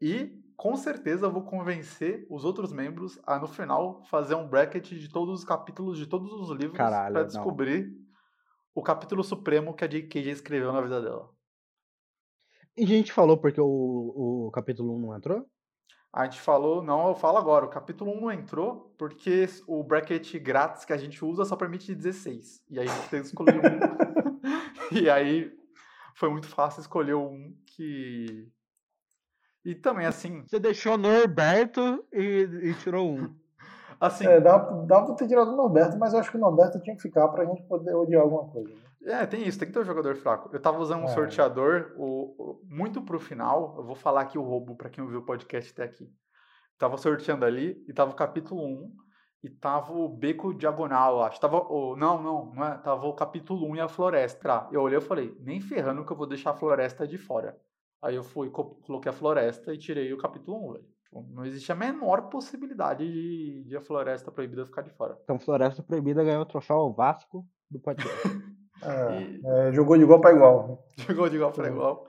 E 0.00 0.42
com 0.56 0.74
certeza 0.76 1.28
vou 1.28 1.44
convencer 1.44 2.26
os 2.28 2.44
outros 2.44 2.72
membros 2.72 3.20
a 3.24 3.38
no 3.38 3.46
final 3.46 4.02
fazer 4.10 4.34
um 4.34 4.48
bracket 4.48 4.88
de 4.88 5.08
todos 5.08 5.38
os 5.38 5.44
capítulos 5.44 5.96
de 5.96 6.06
todos 6.06 6.32
os 6.32 6.50
livros 6.50 6.76
para 6.76 7.22
descobrir 7.22 7.86
não 7.86 8.08
o 8.74 8.82
capítulo 8.82 9.22
supremo 9.22 9.74
que 9.74 9.84
a 9.84 9.88
J.K. 9.88 10.24
já 10.24 10.32
escreveu 10.32 10.72
na 10.72 10.80
vida 10.80 11.00
dela. 11.00 11.30
E 12.76 12.82
a 12.82 12.86
gente 12.86 13.12
falou 13.12 13.36
porque 13.36 13.60
o, 13.60 14.46
o 14.46 14.50
capítulo 14.52 14.96
1 14.96 15.00
não 15.00 15.16
entrou? 15.16 15.46
A 16.12 16.24
gente 16.24 16.40
falou, 16.40 16.82
não, 16.82 17.08
eu 17.08 17.14
falo 17.14 17.36
agora. 17.36 17.66
O 17.66 17.70
capítulo 17.70 18.12
1 18.12 18.20
não 18.20 18.32
entrou 18.32 18.94
porque 18.98 19.46
o 19.66 19.82
bracket 19.82 20.36
grátis 20.36 20.84
que 20.84 20.92
a 20.92 20.96
gente 20.96 21.24
usa 21.24 21.44
só 21.44 21.54
permite 21.54 21.94
16. 21.94 22.64
E 22.70 22.80
aí 22.80 22.88
a 22.88 22.92
gente 22.92 23.08
tem 23.10 23.20
que 23.20 23.26
escolher 23.26 23.58
um. 23.58 24.96
e 24.96 25.10
aí 25.10 25.52
foi 26.14 26.30
muito 26.30 26.48
fácil 26.48 26.80
escolher 26.80 27.14
um 27.14 27.54
que. 27.66 28.50
E 29.64 29.74
também 29.74 30.06
assim. 30.06 30.42
Você 30.46 30.58
deixou 30.58 30.96
Norberto 30.96 32.04
e, 32.12 32.48
e 32.62 32.74
tirou 32.74 33.06
um. 33.06 33.34
Assim, 34.00 34.24
é, 34.28 34.40
dá, 34.40 34.58
dá 34.58 35.02
pra 35.02 35.14
ter 35.16 35.26
tirado 35.26 35.50
o 35.50 35.56
Norberto, 35.56 35.98
mas 35.98 36.12
eu 36.12 36.20
acho 36.20 36.30
que 36.30 36.36
o 36.36 36.40
Norberto 36.40 36.78
tinha 36.78 36.94
que 36.94 37.02
ficar 37.02 37.26
pra 37.30 37.44
gente 37.44 37.64
poder 37.64 37.92
odiar 37.96 38.22
alguma 38.22 38.48
coisa. 38.48 38.72
Né? 38.72 38.87
É, 39.04 39.24
tem 39.26 39.46
isso, 39.46 39.58
tem 39.58 39.68
que 39.68 39.74
ter 39.74 39.80
um 39.80 39.84
jogador 39.84 40.16
fraco. 40.16 40.50
Eu 40.52 40.60
tava 40.60 40.78
usando 40.78 41.02
um 41.02 41.06
é. 41.06 41.14
sorteador 41.14 41.94
o, 41.96 42.34
o, 42.38 42.60
muito 42.64 43.00
pro 43.02 43.20
final. 43.20 43.76
Eu 43.78 43.84
vou 43.84 43.94
falar 43.94 44.22
aqui 44.22 44.38
o 44.38 44.42
roubo 44.42 44.76
pra 44.76 44.90
quem 44.90 45.02
ouviu 45.02 45.20
o 45.20 45.24
podcast 45.24 45.72
até 45.72 45.84
aqui. 45.84 46.10
Tava 46.76 46.96
sorteando 46.96 47.44
ali 47.44 47.84
e 47.88 47.92
tava 47.92 48.12
o 48.12 48.16
capítulo 48.16 48.64
1 48.64 48.92
e 49.44 49.50
tava 49.50 49.92
o 49.92 50.08
beco 50.08 50.52
diagonal, 50.52 51.22
acho. 51.22 51.40
Tava 51.40 51.58
o, 51.58 51.96
não, 51.96 52.22
não, 52.22 52.54
não 52.54 52.64
é, 52.64 52.76
tava 52.78 53.06
o 53.06 53.14
capítulo 53.14 53.68
1 53.70 53.76
e 53.76 53.80
a 53.80 53.88
floresta. 53.88 54.68
Eu 54.72 54.82
olhei 54.82 54.98
e 54.98 55.02
falei, 55.02 55.36
nem 55.40 55.60
ferrando 55.60 56.04
que 56.04 56.12
eu 56.12 56.16
vou 56.16 56.26
deixar 56.26 56.50
a 56.50 56.56
floresta 56.56 57.06
de 57.06 57.18
fora. 57.18 57.56
Aí 58.02 58.14
eu 58.14 58.22
fui, 58.22 58.50
coloquei 58.50 59.10
a 59.10 59.14
floresta 59.14 59.72
e 59.72 59.78
tirei 59.78 60.12
o 60.12 60.18
capítulo 60.18 60.70
1, 60.70 60.72
velho. 60.74 60.98
Tipo, 61.08 61.26
não 61.30 61.44
existe 61.44 61.72
a 61.72 61.74
menor 61.74 62.28
possibilidade 62.28 63.10
de, 63.10 63.64
de, 63.64 63.76
a 63.76 63.80
Floresta 63.80 64.30
Proibida 64.30 64.66
ficar 64.66 64.82
de 64.82 64.90
fora. 64.90 65.18
Então, 65.24 65.38
Floresta 65.38 65.82
Proibida 65.82 66.22
ganhou 66.22 66.42
o 66.42 66.46
troféu 66.46 66.92
Vasco 66.92 67.46
do 67.70 67.80
podcast. 67.80 68.28
É, 68.82 69.22
e... 69.22 69.42
é, 69.44 69.72
jogou 69.72 69.96
de 69.96 70.02
igual 70.02 70.20
para 70.20 70.34
igual. 70.34 70.84
Jogou 70.96 71.28
de 71.28 71.36
igual 71.36 71.52
para 71.52 71.68
igual. 71.68 72.06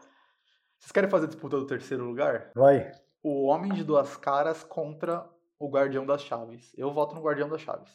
Vocês 0.79 0.91
querem 0.91 1.10
fazer 1.10 1.25
a 1.25 1.29
disputa 1.29 1.58
do 1.58 1.67
terceiro 1.67 2.03
lugar? 2.03 2.51
Vai. 2.55 2.91
O 3.21 3.45
Homem 3.45 3.73
de 3.73 3.84
Duas 3.84 4.15
Caras 4.17 4.63
contra 4.63 5.27
o 5.60 5.69
Guardião 5.69 6.05
das 6.05 6.21
Chaves. 6.21 6.73
Eu 6.77 6.91
voto 6.93 7.15
no 7.15 7.21
Guardião 7.21 7.49
das 7.49 7.62
Chaves. 7.62 7.91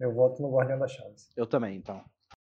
Eu 0.00 0.12
voto 0.12 0.42
no 0.42 0.50
Guardião 0.50 0.78
das 0.78 0.92
Chaves. 0.92 1.30
Eu 1.36 1.46
também, 1.46 1.76
então. 1.76 2.02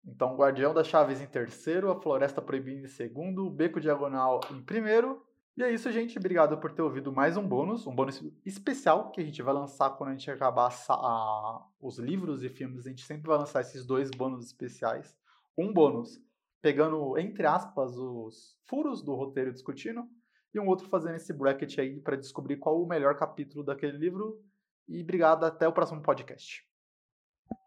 Então, 0.05 0.35
Guardião 0.35 0.73
das 0.73 0.87
Chaves 0.87 1.21
em 1.21 1.27
terceiro, 1.27 1.91
a 1.91 1.99
Floresta 1.99 2.41
Proibida 2.41 2.85
em 2.85 2.87
segundo, 2.87 3.45
o 3.45 3.51
Beco 3.51 3.79
Diagonal 3.79 4.39
em 4.51 4.61
primeiro 4.61 5.21
e 5.55 5.63
é 5.63 5.69
isso, 5.69 5.91
gente. 5.91 6.17
Obrigado 6.17 6.57
por 6.57 6.71
ter 6.71 6.81
ouvido 6.81 7.11
mais 7.11 7.35
um 7.35 7.45
bônus, 7.45 7.85
um 7.85 7.93
bônus 7.93 8.23
especial 8.45 9.11
que 9.11 9.19
a 9.19 9.23
gente 9.23 9.41
vai 9.41 9.53
lançar 9.53 9.89
quando 9.91 10.09
a 10.09 10.13
gente 10.13 10.31
acabar 10.31 10.73
a, 10.89 11.67
os 11.79 11.99
livros 11.99 12.41
e 12.41 12.49
filmes. 12.49 12.85
A 12.85 12.89
gente 12.89 13.05
sempre 13.05 13.27
vai 13.27 13.37
lançar 13.37 13.59
esses 13.59 13.85
dois 13.85 14.09
bônus 14.09 14.45
especiais. 14.45 15.15
Um 15.57 15.73
bônus 15.73 16.19
pegando, 16.61 17.17
entre 17.17 17.45
aspas, 17.45 17.97
os 17.97 18.55
furos 18.69 19.03
do 19.03 19.15
roteiro 19.15 19.51
discutindo, 19.51 20.07
e 20.53 20.59
um 20.59 20.67
outro 20.67 20.87
fazendo 20.89 21.15
esse 21.15 21.33
bracket 21.33 21.79
aí 21.79 21.99
para 21.99 22.15
descobrir 22.15 22.57
qual 22.57 22.81
o 22.81 22.87
melhor 22.87 23.15
capítulo 23.17 23.63
daquele 23.63 23.97
livro. 23.97 24.39
E 24.87 25.01
obrigado, 25.01 25.45
até 25.45 25.67
o 25.67 25.73
próximo 25.73 26.01
podcast. 26.01 26.63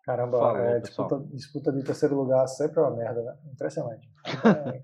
Caramba, 0.04 0.38
Falou, 0.38 0.58
é, 0.58 0.80
disputa, 0.80 1.18
disputa 1.32 1.72
de 1.72 1.82
terceiro 1.82 2.14
lugar 2.14 2.46
sempre 2.46 2.78
é 2.78 2.82
uma 2.82 2.90
merda, 2.90 3.22
né? 3.22 3.38
Impressionante. 3.52 4.08
É, 4.74 4.78